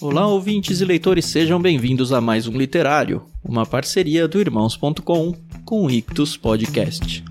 [0.00, 5.84] Olá, ouvintes e leitores, sejam bem-vindos a mais um Literário, uma parceria do Irmãos.com com
[5.84, 7.22] o Ictus Podcast.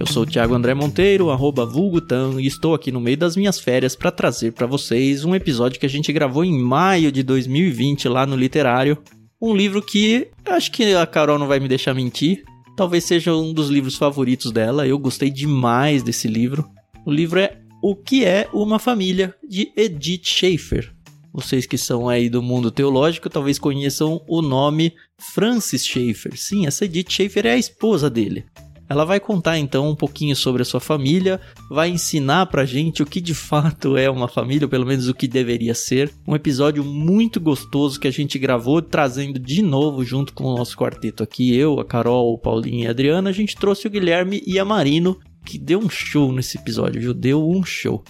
[0.00, 3.60] Eu sou o Thiago André Monteiro, arroba vulgutan, e estou aqui no meio das minhas
[3.60, 8.08] férias para trazer para vocês um episódio que a gente gravou em maio de 2020
[8.08, 8.98] lá no Literário.
[9.40, 12.44] Um livro que acho que a Carol não vai me deixar mentir.
[12.76, 14.86] Talvez seja um dos livros favoritos dela.
[14.86, 16.68] Eu gostei demais desse livro.
[17.04, 20.92] O livro é O que é uma família de Edith Schaefer.
[21.32, 26.36] Vocês que são aí do mundo teológico talvez conheçam o nome Francis Schaeffer.
[26.36, 28.44] Sim, essa Edith Schaefer é a esposa dele.
[28.92, 33.06] Ela vai contar então um pouquinho sobre a sua família, vai ensinar pra gente o
[33.06, 36.12] que de fato é uma família, ou pelo menos o que deveria ser.
[36.28, 40.76] Um episódio muito gostoso que a gente gravou, trazendo de novo junto com o nosso
[40.76, 44.42] quarteto aqui, eu, a Carol, o Paulinho e a Adriana, a gente trouxe o Guilherme
[44.46, 47.14] e a Marino que deu um show nesse episódio, viu?
[47.14, 48.04] Deu um show.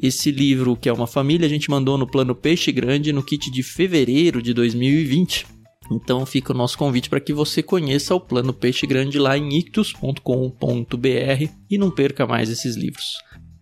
[0.00, 3.50] Esse livro, que é uma família, a gente mandou no plano Peixe Grande no kit
[3.50, 5.59] de fevereiro de 2020.
[5.90, 9.58] Então fica o nosso convite para que você conheça o plano Peixe Grande lá em
[9.58, 10.20] ictus.com.br
[11.68, 13.14] e não perca mais esses livros.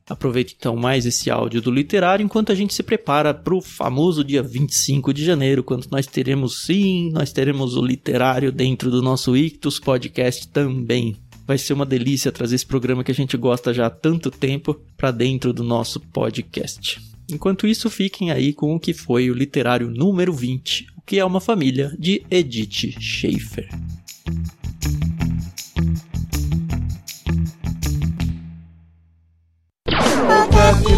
[0.08, 4.24] Aproveite então mais esse áudio do literário enquanto a gente se prepara para o famoso
[4.24, 9.36] dia 25 de janeiro, quando nós teremos sim, nós teremos o literário dentro do nosso
[9.36, 11.16] Ictus podcast também.
[11.46, 14.80] Vai ser uma delícia trazer esse programa que a gente gosta já há tanto tempo
[14.96, 17.17] para dentro do nosso podcast.
[17.30, 21.24] Enquanto isso, fiquem aí com o que foi o literário número 20, o que é
[21.24, 23.68] uma família de Edith Schaefer.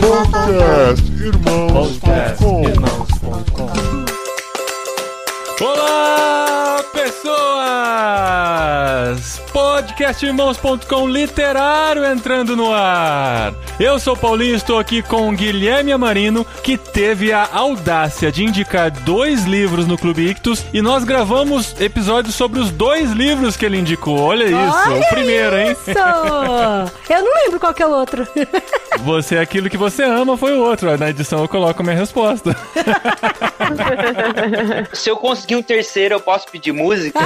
[0.00, 2.62] Podcast Irmãos.com
[5.64, 8.20] Olá, pessoas!
[9.52, 13.52] Podcastirmãos.com literário entrando no ar.
[13.78, 18.44] Eu sou o Paulinho, estou aqui com o Guilherme Amarino, que teve a audácia de
[18.44, 23.64] indicar dois livros no Clube Ictus e nós gravamos episódios sobre os dois livros que
[23.64, 24.18] ele indicou.
[24.20, 25.72] Olha isso, Olha o primeiro, hein?
[25.72, 25.90] Isso!
[25.90, 28.26] Eu não lembro qual que é o outro.
[29.00, 30.96] Você é aquilo que você ama foi o outro.
[30.98, 32.54] Na edição eu coloco a minha resposta.
[34.92, 37.18] Se eu conseguir um terceiro, eu posso pedir música?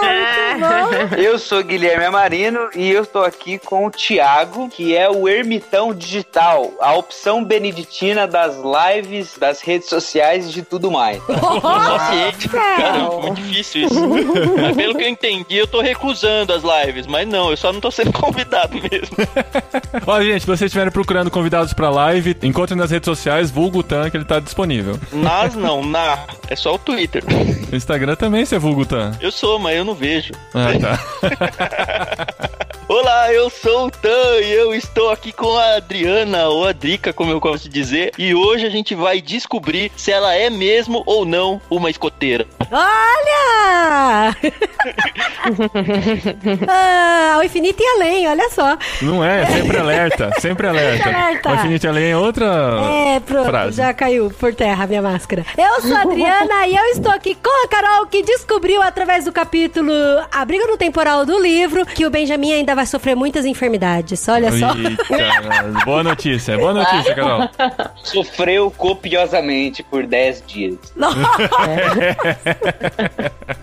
[0.00, 0.85] Muito bom.
[1.16, 5.94] Eu sou Guilherme Amarino e eu estou aqui com o Thiago, que é o ermitão
[5.94, 11.22] digital, a opção beneditina das lives, das redes sociais e de tudo mais.
[11.26, 12.48] Só ciente.
[12.48, 14.08] Caramba, muito difícil isso.
[14.60, 17.06] mas pelo que eu entendi, eu tô recusando as lives.
[17.06, 19.16] Mas não, eu só não tô sendo convidado mesmo.
[20.06, 24.10] Ó, gente, se vocês estiverem procurando convidados pra live, encontrem nas redes sociais, vulgo Tan,
[24.10, 24.98] que ele tá disponível.
[25.12, 26.18] Nas não, na.
[26.48, 27.22] É só o Twitter.
[27.66, 29.12] No Instagram também você é vulgo Tan.
[29.20, 30.32] Eu sou, mas eu não vejo.
[30.54, 32.26] Ah, tá.
[33.16, 37.14] Olá, eu sou o Tan e eu estou aqui com a Adriana, ou a Drica,
[37.14, 38.12] como eu gosto de dizer.
[38.18, 42.46] E hoje a gente vai descobrir se ela é mesmo ou não uma escoteira.
[42.70, 44.36] Olha!
[46.68, 48.76] ah, ao infinito e além, olha só.
[49.00, 51.08] Não é, sempre alerta, sempre alerta.
[51.08, 51.50] alerta.
[51.50, 52.44] O Infinity Além é outra
[53.14, 53.76] É, pronto, frase.
[53.78, 55.46] já caiu por terra a minha máscara.
[55.56, 59.32] Eu sou a Adriana e eu estou aqui com a Carol, que descobriu através do
[59.32, 59.90] capítulo
[60.30, 64.28] Abrigo no Temporal do livro que o Benjamin ainda vai sofrer muitas enfermidades.
[64.28, 64.74] Olha só.
[64.74, 67.48] Eita, boa notícia, boa notícia, Carol.
[68.02, 70.76] Sofreu copiosamente por 10 dias.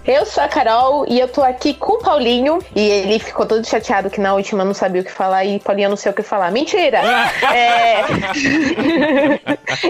[0.06, 2.60] Eu sou a Carol e eu tô aqui com o Paulinho.
[2.76, 5.90] E ele ficou todo chateado que na última não sabia o que falar e Paulinho
[5.90, 6.52] não sei o que falar.
[6.52, 7.00] Mentira!
[7.54, 8.04] É...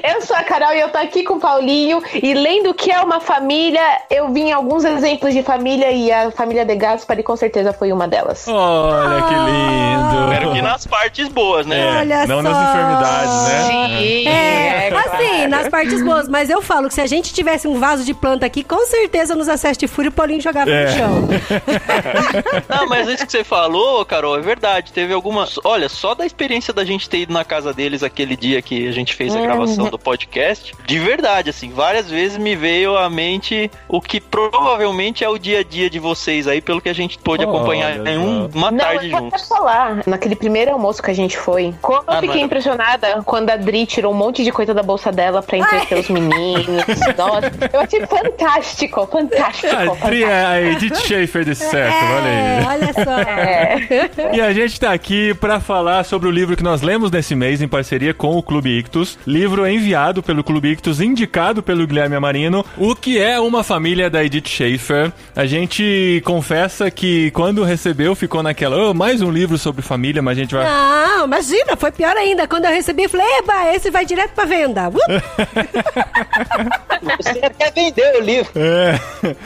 [0.14, 2.02] eu sou a Carol e eu tô aqui com o Paulinho.
[2.14, 6.12] E lendo o que é uma família, eu vi em alguns exemplos de família e
[6.12, 8.48] a família de Gaspari com certeza foi uma delas.
[8.48, 10.24] Olha que lindo.
[10.34, 11.80] Espero que nas partes boas, né?
[11.80, 12.42] É, Olha não só.
[12.44, 13.98] nas enfermidades, né?
[14.00, 17.80] Sim, É, assim, nas partes boas, mas eu falo que se a gente tivesse um
[17.80, 20.86] vaso de planta aqui, com certeza nos acessos de fúria o Paulinho jogava É.
[20.86, 21.30] no chão.
[22.70, 24.92] Não, mas isso que você falou, Carol, é verdade.
[24.92, 25.60] Teve algumas.
[25.64, 28.92] Olha, só da experiência da gente ter ido na casa deles aquele dia que a
[28.92, 33.70] gente fez a gravação do podcast, de verdade, assim, várias vezes me veio à mente
[33.88, 37.18] o que provavelmente é o dia a dia de vocês aí, pelo que a gente
[37.18, 39.42] pôde Olha acompanhar em um- uma Não, tarde vou juntos.
[39.42, 42.46] posso falar, naquele primeiro almoço que a gente foi, como Ah, eu fiquei não.
[42.46, 46.10] impressionada quando a Dri tirou um monte de coisa da bolsa dela pra entreter os
[46.10, 46.84] meninos.
[47.18, 49.76] Nossa, eu achei fantástico, fantástico.
[49.76, 52.66] A Tri é a Edith Schaefer desse certo, olha É, aí.
[52.66, 54.34] olha só.
[54.34, 57.62] E a gente tá aqui pra falar sobre o livro que nós lemos nesse mês
[57.62, 59.18] em parceria com o Clube Ictus.
[59.26, 62.66] Livro enviado pelo Clube Ictus, indicado pelo Guilherme Amarino.
[62.78, 65.12] O que é uma família da Edith Schaefer.
[65.36, 70.38] A gente confessa que quando recebeu ficou naquela, "Oh, mais um livro sobre família, mas
[70.38, 72.48] a gente vai Não, imagina, foi pior ainda.
[72.48, 74.90] Quando eu recebi, eu falei, eba, esse vai direto pra venda.
[74.90, 74.94] Uh!
[77.18, 78.52] Você quer vender o livro.
[78.56, 79.00] É.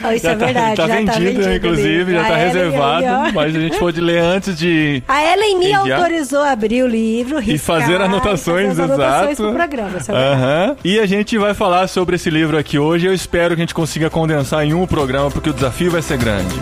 [0.04, 2.46] Oh, isso é tá, verdade, tá já tá vendido, vendido inclusive, já A tá Ellen
[2.46, 3.32] reservado, aí, ó.
[3.32, 5.98] mas a gente pôde ler antes de A Ellen me Enviar?
[5.98, 9.42] autorizou a abrir o livro, e riscar, fazer anotações, e fazer as anotações exato.
[9.42, 9.98] pro programa.
[10.08, 10.76] Aham.
[10.84, 13.06] E a gente vai falar sobre esse livro aqui hoje.
[13.06, 16.18] Eu espero que a gente consiga condensar em um programa, porque o desafio vai ser
[16.18, 16.54] grande.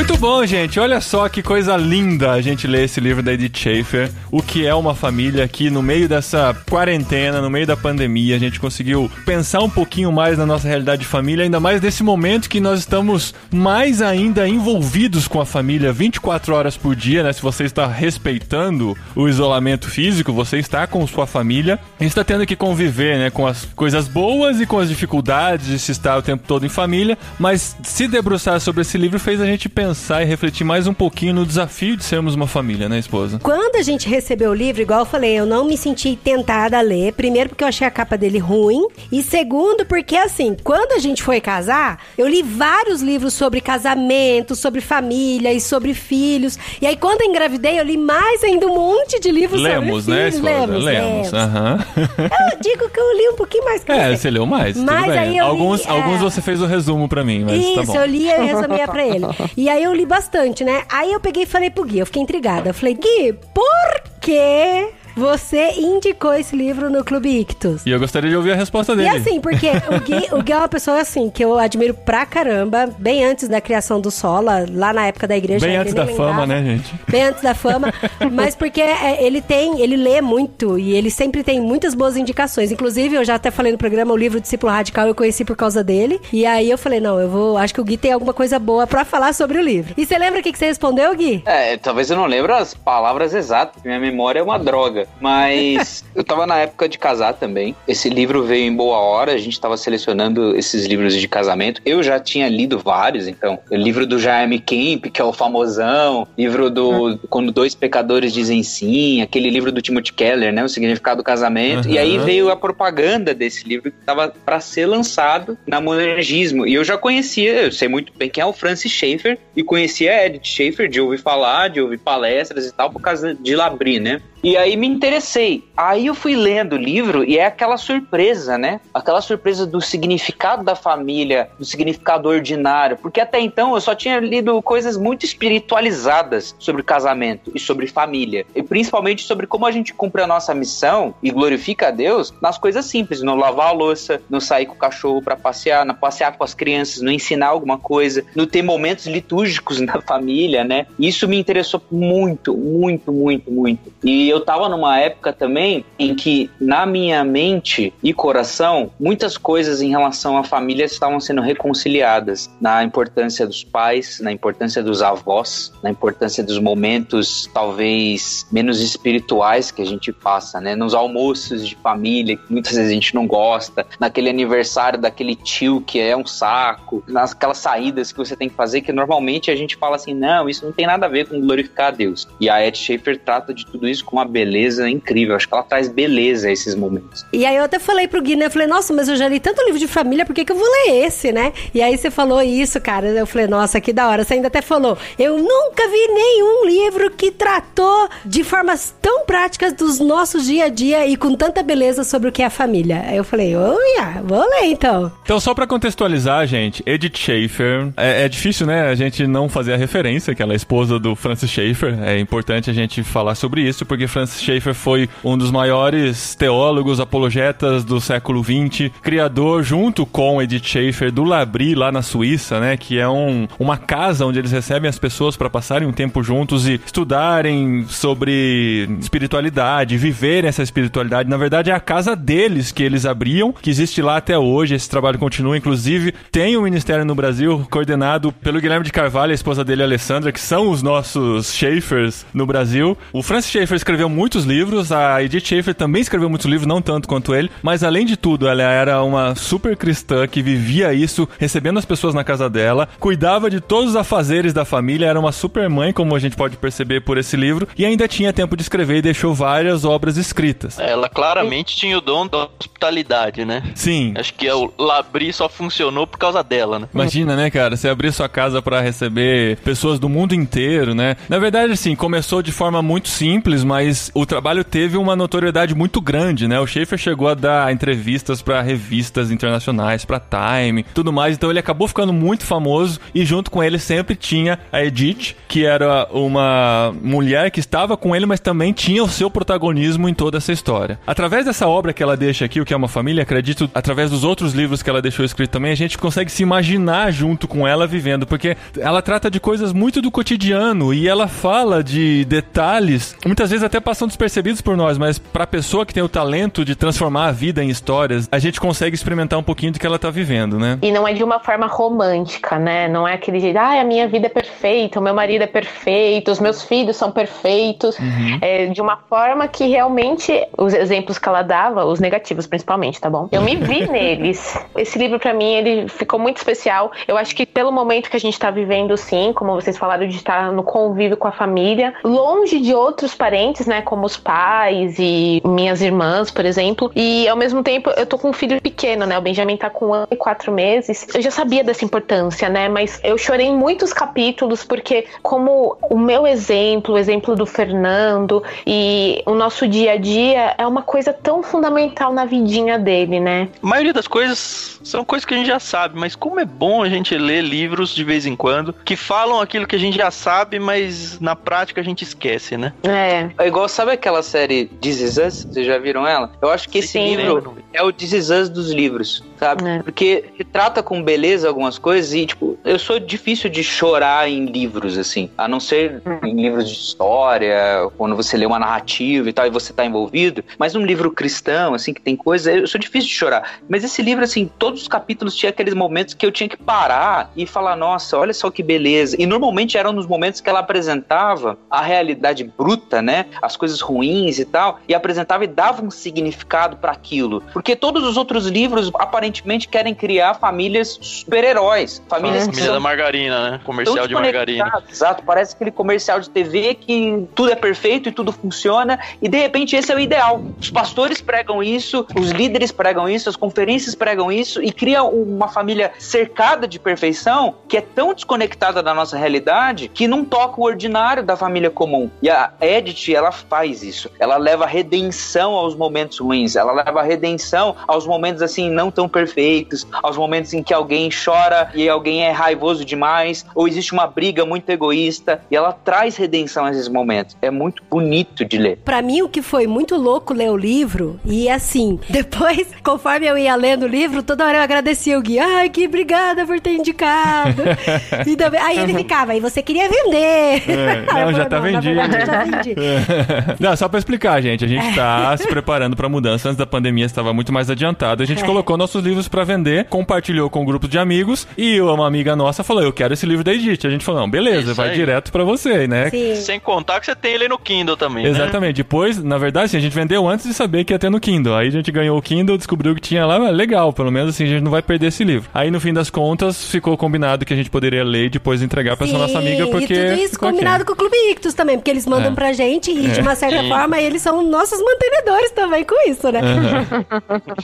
[0.00, 0.80] Muito bom, gente.
[0.80, 4.10] Olha só que coisa linda a gente ler esse livro da Edith Schaefer.
[4.30, 8.34] O que é uma família aqui no meio dessa quarentena, no meio da pandemia.
[8.34, 12.02] A gente conseguiu pensar um pouquinho mais na nossa realidade de família, ainda mais nesse
[12.02, 17.34] momento que nós estamos mais ainda envolvidos com a família 24 horas por dia, né?
[17.34, 21.78] Se você está respeitando o isolamento físico, você está com sua família.
[21.98, 25.66] A gente está tendo que conviver, né, com as coisas boas e com as dificuldades
[25.66, 29.42] de se estar o tempo todo em família, mas se debruçar sobre esse livro fez
[29.42, 32.98] a gente pensar e refletir mais um pouquinho no desafio de sermos uma família, né,
[32.98, 33.38] esposa?
[33.42, 36.80] Quando a gente recebeu o livro, igual eu falei, eu não me senti tentada a
[36.80, 37.12] ler.
[37.12, 38.86] Primeiro, porque eu achei a capa dele ruim.
[39.10, 44.54] E segundo, porque assim, quando a gente foi casar, eu li vários livros sobre casamento,
[44.54, 46.58] sobre família e sobre filhos.
[46.80, 50.14] E aí, quando eu engravidei, eu li mais ainda um monte de livros Lemos, sobre
[50.20, 50.34] né, filhos.
[50.36, 50.66] esposa?
[50.66, 51.10] Lemos, Lemos.
[51.32, 51.34] lemos.
[51.34, 51.78] Aham.
[51.96, 54.30] Eu digo que eu li um pouquinho mais que É, você.
[54.30, 54.76] leu mais.
[54.76, 55.90] Mas aí eu li, alguns, é.
[55.90, 57.94] alguns você fez o resumo pra mim, mas Isso, tá bom.
[57.96, 59.24] eu li e resumia pra ele.
[59.56, 60.84] E aí eu li bastante, né?
[60.88, 62.70] Aí eu peguei e falei pro Gui, eu fiquei intrigada.
[62.70, 67.84] Eu falei, Gui, por que você indicou esse livro no Clube Ictus?
[67.84, 69.08] E eu gostaria de ouvir a resposta E dele.
[69.10, 72.88] assim, porque o Gui, o Gui é uma pessoa assim, que eu admiro pra caramba,
[72.98, 75.66] bem antes da criação do Sola, lá na época da igreja.
[75.66, 76.46] Bem antes da fama, lembrava.
[76.46, 76.94] né, gente?
[77.06, 77.92] Bem antes da fama,
[78.32, 82.72] mas porque é, ele tem, ele lê muito e ele sempre tem muitas boas indicações.
[82.72, 85.84] Inclusive, eu já até falei no programa, o livro Discípulo Radical eu conheci por causa
[85.84, 86.18] dele.
[86.32, 88.86] E aí eu falei, não, eu vou, acho que o Gui tem alguma coisa boa
[88.86, 89.92] pra falar sobre o livro.
[89.98, 91.42] E você lembra o que, que você respondeu, Gui?
[91.44, 95.06] É, talvez eu não lembre as palavras exatas, porque minha memória é uma droga.
[95.20, 97.74] Mas eu tava na época de casar também.
[97.86, 101.80] Esse livro veio em boa hora, a gente tava selecionando esses livros de casamento.
[101.84, 103.58] Eu já tinha lido vários, então.
[103.70, 106.26] O livro do Jaime Kemp, que é o famosão.
[106.36, 109.22] Livro do Quando Dois Pecadores Dizem Sim.
[109.22, 110.64] Aquele livro do Timothy Keller, né?
[110.64, 111.88] O Significado do Casamento.
[111.88, 112.24] E aí Aham.
[112.24, 116.66] veio a propaganda desse livro que tava pra ser lançado na Monergismo.
[116.66, 119.38] E eu já conhecia, eu sei muito bem quem é o Francis Schaeffer.
[119.56, 123.34] E conhecia a Edith Schaeffer de ouvir falar, de ouvir palestras e tal, por causa
[123.34, 124.20] de Labri, né?
[124.42, 125.64] E aí me interessei.
[125.76, 128.80] Aí eu fui lendo o livro e é aquela surpresa, né?
[128.92, 132.96] Aquela surpresa do significado da família, do significado ordinário.
[132.96, 138.46] Porque até então eu só tinha lido coisas muito espiritualizadas sobre casamento e sobre família.
[138.54, 142.56] E principalmente sobre como a gente cumpre a nossa missão e glorifica a Deus nas
[142.56, 143.22] coisas simples.
[143.22, 146.54] No lavar a louça, no sair com o cachorro para passear, no passear com as
[146.54, 150.86] crianças, no ensinar alguma coisa, no ter momentos litúrgicos na família, né?
[150.98, 153.92] Isso me interessou muito, muito, muito, muito.
[154.02, 159.82] E eu tava numa época também em que, na minha mente e coração, muitas coisas
[159.82, 162.50] em relação à família estavam sendo reconciliadas.
[162.60, 169.70] Na importância dos pais, na importância dos avós, na importância dos momentos talvez menos espirituais
[169.70, 170.76] que a gente passa, né?
[170.76, 175.80] Nos almoços de família, que muitas vezes a gente não gosta, naquele aniversário daquele tio
[175.80, 179.76] que é um saco, naquelas saídas que você tem que fazer, que normalmente a gente
[179.76, 182.28] fala assim, não, isso não tem nada a ver com glorificar a Deus.
[182.40, 185.34] E a Ed Schaefer trata de tudo isso com uma beleza incrível.
[185.34, 187.24] Acho que ela traz beleza a esses momentos.
[187.32, 188.46] E aí eu até falei pro Gui, né?
[188.46, 190.56] Eu falei, nossa, mas eu já li tanto livro de família, por que, que eu
[190.56, 191.52] vou ler esse, né?
[191.74, 193.08] E aí você falou isso, cara.
[193.08, 194.24] Eu falei, nossa, que da hora.
[194.24, 199.72] Você ainda até falou, eu nunca vi nenhum livro que tratou de formas tão práticas
[199.72, 203.04] dos nossos dia a dia e com tanta beleza sobre o que é a família.
[203.06, 205.12] Aí eu falei, olha, vou ler então.
[205.22, 209.72] Então, só pra contextualizar, gente, Edith Schaefer, é, é difícil, né, a gente não fazer
[209.74, 211.98] a referência, que ela é esposa do Francis Schaeffer.
[212.02, 217.00] É importante a gente falar sobre isso, porque Francis Schaeffer foi um dos maiores teólogos,
[217.00, 222.76] apologetas do século XX, criador, junto com Edith Schaeffer, do Labri, lá na Suíça, né?
[222.76, 226.68] Que é um, uma casa onde eles recebem as pessoas para passarem um tempo juntos
[226.68, 231.28] e estudarem sobre espiritualidade, viverem essa espiritualidade.
[231.28, 234.74] Na verdade, é a casa deles que eles abriam, que existe lá até hoje.
[234.74, 235.56] Esse trabalho continua.
[235.56, 240.32] Inclusive, tem um ministério no Brasil coordenado pelo Guilherme de Carvalho, a esposa dele, Alessandra,
[240.32, 242.96] que são os nossos Schaeffers no Brasil.
[243.12, 247.08] O Francis Schaeffer escreveu muitos livros, a Edith Schaeffer também escreveu muitos livros, não tanto
[247.08, 251.78] quanto ele, mas além de tudo, ela era uma super cristã que vivia isso, recebendo
[251.78, 255.68] as pessoas na casa dela, cuidava de todos os afazeres da família, era uma super
[255.68, 258.96] mãe, como a gente pode perceber por esse livro, e ainda tinha tempo de escrever
[258.98, 260.78] e deixou várias obras escritas.
[260.78, 263.62] Ela claramente tinha o dom da hospitalidade, né?
[263.74, 264.14] Sim.
[264.16, 266.88] Acho que o Labri só funcionou por causa dela, né?
[266.94, 267.76] Imagina, né, cara?
[267.76, 271.16] Você abrir sua casa para receber pessoas do mundo inteiro, né?
[271.28, 276.00] Na verdade, assim, começou de forma muito simples, mas o trabalho teve uma notoriedade muito
[276.00, 276.58] grande, né?
[276.60, 281.36] O Schaefer chegou a dar entrevistas para revistas internacionais, para Time, tudo mais.
[281.36, 285.64] Então ele acabou ficando muito famoso e junto com ele sempre tinha a Edith, que
[285.64, 290.38] era uma mulher que estava com ele, mas também tinha o seu protagonismo em toda
[290.38, 290.98] essa história.
[291.06, 294.24] Através dessa obra que ela deixa aqui, o que é uma família, acredito, através dos
[294.24, 297.86] outros livros que ela deixou escrito também, a gente consegue se imaginar junto com ela
[297.86, 303.50] vivendo, porque ela trata de coisas muito do cotidiano e ela fala de detalhes, muitas
[303.50, 306.74] vezes até passam despercebidos por nós, mas para a pessoa que tem o talento de
[306.74, 310.10] transformar a vida em histórias, a gente consegue experimentar um pouquinho do que ela tá
[310.10, 310.78] vivendo, né?
[310.82, 312.88] E não é de uma forma romântica, né?
[312.88, 316.30] Não é aquele jeito, ah, a minha vida é perfeita, o meu marido é perfeito,
[316.30, 317.98] os meus filhos são perfeitos.
[317.98, 318.38] Uhum.
[318.40, 323.08] É de uma forma que realmente, os exemplos que ela dava, os negativos principalmente, tá
[323.08, 323.28] bom?
[323.32, 324.58] Eu me vi neles.
[324.76, 326.90] Esse livro para mim, ele ficou muito especial.
[327.06, 330.16] Eu acho que pelo momento que a gente tá vivendo, sim, como vocês falaram, de
[330.16, 335.40] estar no convívio com a família, longe de outros parentes, né, como os pais e
[335.44, 336.90] minhas irmãs, por exemplo.
[336.94, 339.16] E ao mesmo tempo, eu tô com um filho pequeno, né?
[339.16, 341.06] O Benjamin tá com um ano e quatro meses.
[341.14, 342.68] Eu já sabia dessa importância, né?
[342.68, 348.42] Mas eu chorei em muitos capítulos porque, como o meu exemplo, o exemplo do Fernando
[348.66, 353.48] e o nosso dia a dia é uma coisa tão fundamental na vidinha dele, né?
[353.62, 356.82] A maioria das coisas são coisas que a gente já sabe, mas como é bom
[356.82, 360.10] a gente ler livros de vez em quando que falam aquilo que a gente já
[360.10, 362.72] sabe, mas na prática a gente esquece, né?
[362.82, 363.28] É.
[363.50, 365.48] É igual, sabe aquela série This Is Us?
[365.50, 366.30] Vocês já viram ela?
[366.40, 367.16] Eu acho que esse Sim.
[367.16, 369.68] livro é o This Is Us dos livros, sabe?
[369.68, 369.82] É.
[369.82, 374.96] Porque trata com beleza algumas coisas e, tipo, eu sou difícil de chorar em livros,
[374.96, 375.28] assim.
[375.36, 379.50] A não ser em livros de história, quando você lê uma narrativa e tal, e
[379.50, 380.44] você tá envolvido.
[380.56, 383.58] Mas um livro cristão, assim, que tem coisa, eu sou difícil de chorar.
[383.68, 387.32] Mas esse livro, assim, todos os capítulos tinha aqueles momentos que eu tinha que parar
[387.34, 389.16] e falar, nossa, olha só que beleza.
[389.18, 393.26] E normalmente eram nos momentos que ela apresentava a realidade bruta, né?
[393.40, 397.42] As coisas ruins e tal, e apresentava e dava um significado para aquilo.
[397.52, 403.50] Porque todos os outros livros aparentemente querem criar famílias super-heróis, famílias que Família da margarina,
[403.50, 403.60] né?
[403.64, 404.82] Comercial de margarina.
[404.88, 409.38] Exato, parece aquele comercial de TV que tudo é perfeito e tudo funciona, e de
[409.38, 410.42] repente esse é o ideal.
[410.60, 415.48] Os pastores pregam isso, os líderes pregam isso, as conferências pregam isso, e cria uma
[415.48, 420.64] família cercada de perfeição que é tão desconectada da nossa realidade que não toca o
[420.64, 422.10] ordinário da família comum.
[422.22, 424.10] E a Edith, ela faz isso.
[424.18, 429.86] Ela leva redenção aos momentos ruins, ela leva redenção aos momentos assim não tão perfeitos,
[430.02, 434.44] aos momentos em que alguém chora e alguém é raivoso demais, ou existe uma briga
[434.44, 437.36] muito egoísta, e ela traz redenção a esses momentos.
[437.42, 438.78] É muito bonito de ler.
[438.84, 443.36] Pra mim, o que foi muito louco ler o livro, e assim, depois, conforme eu
[443.38, 445.38] ia lendo o livro, toda hora eu agradecia o Gui.
[445.38, 447.62] Ai, que obrigada por ter indicado.
[448.26, 450.62] E também- aí ele ficava, aí você queria vender.
[450.70, 451.94] É, não, já tá na vendido.
[451.94, 452.74] verdade, já vendi.
[453.58, 454.64] Não, só pra explicar, gente.
[454.64, 456.48] A gente tá se preparando pra mudança.
[456.48, 458.22] Antes da pandemia estava muito mais adiantado.
[458.22, 458.46] A gente É.
[458.46, 462.62] colocou nossos livros pra vender, compartilhou com um grupo de amigos e uma amiga nossa
[462.62, 463.86] falou: Eu quero esse livro da Edith.
[463.86, 464.94] A gente falou: Não, beleza, Isso vai aí.
[464.96, 466.10] direto pra você, né?
[466.10, 466.34] Sim.
[466.36, 468.30] Sem contar que você tem ele no Kindle também, né?
[468.30, 468.76] Exatamente.
[468.76, 471.54] Depois, na verdade, assim, a gente vendeu antes de saber que ia ter no Kindle.
[471.54, 474.46] Aí a gente ganhou o Kindle, descobriu que tinha lá, legal, pelo menos assim a
[474.48, 475.48] gente não vai perder esse livro.
[475.54, 478.96] Aí no fim das contas, ficou combinado que a gente poderia ler e depois entregar
[478.96, 479.94] pra essa nossa amiga, porque.
[479.94, 480.58] E tudo isso ficou aqui.
[480.58, 482.34] combinado com o Clube Ictus também, porque eles mandam É.
[482.34, 483.68] pra gente e, de uma certa Sim.
[483.68, 486.40] forma, eles são nossos mantenedores também com isso, né?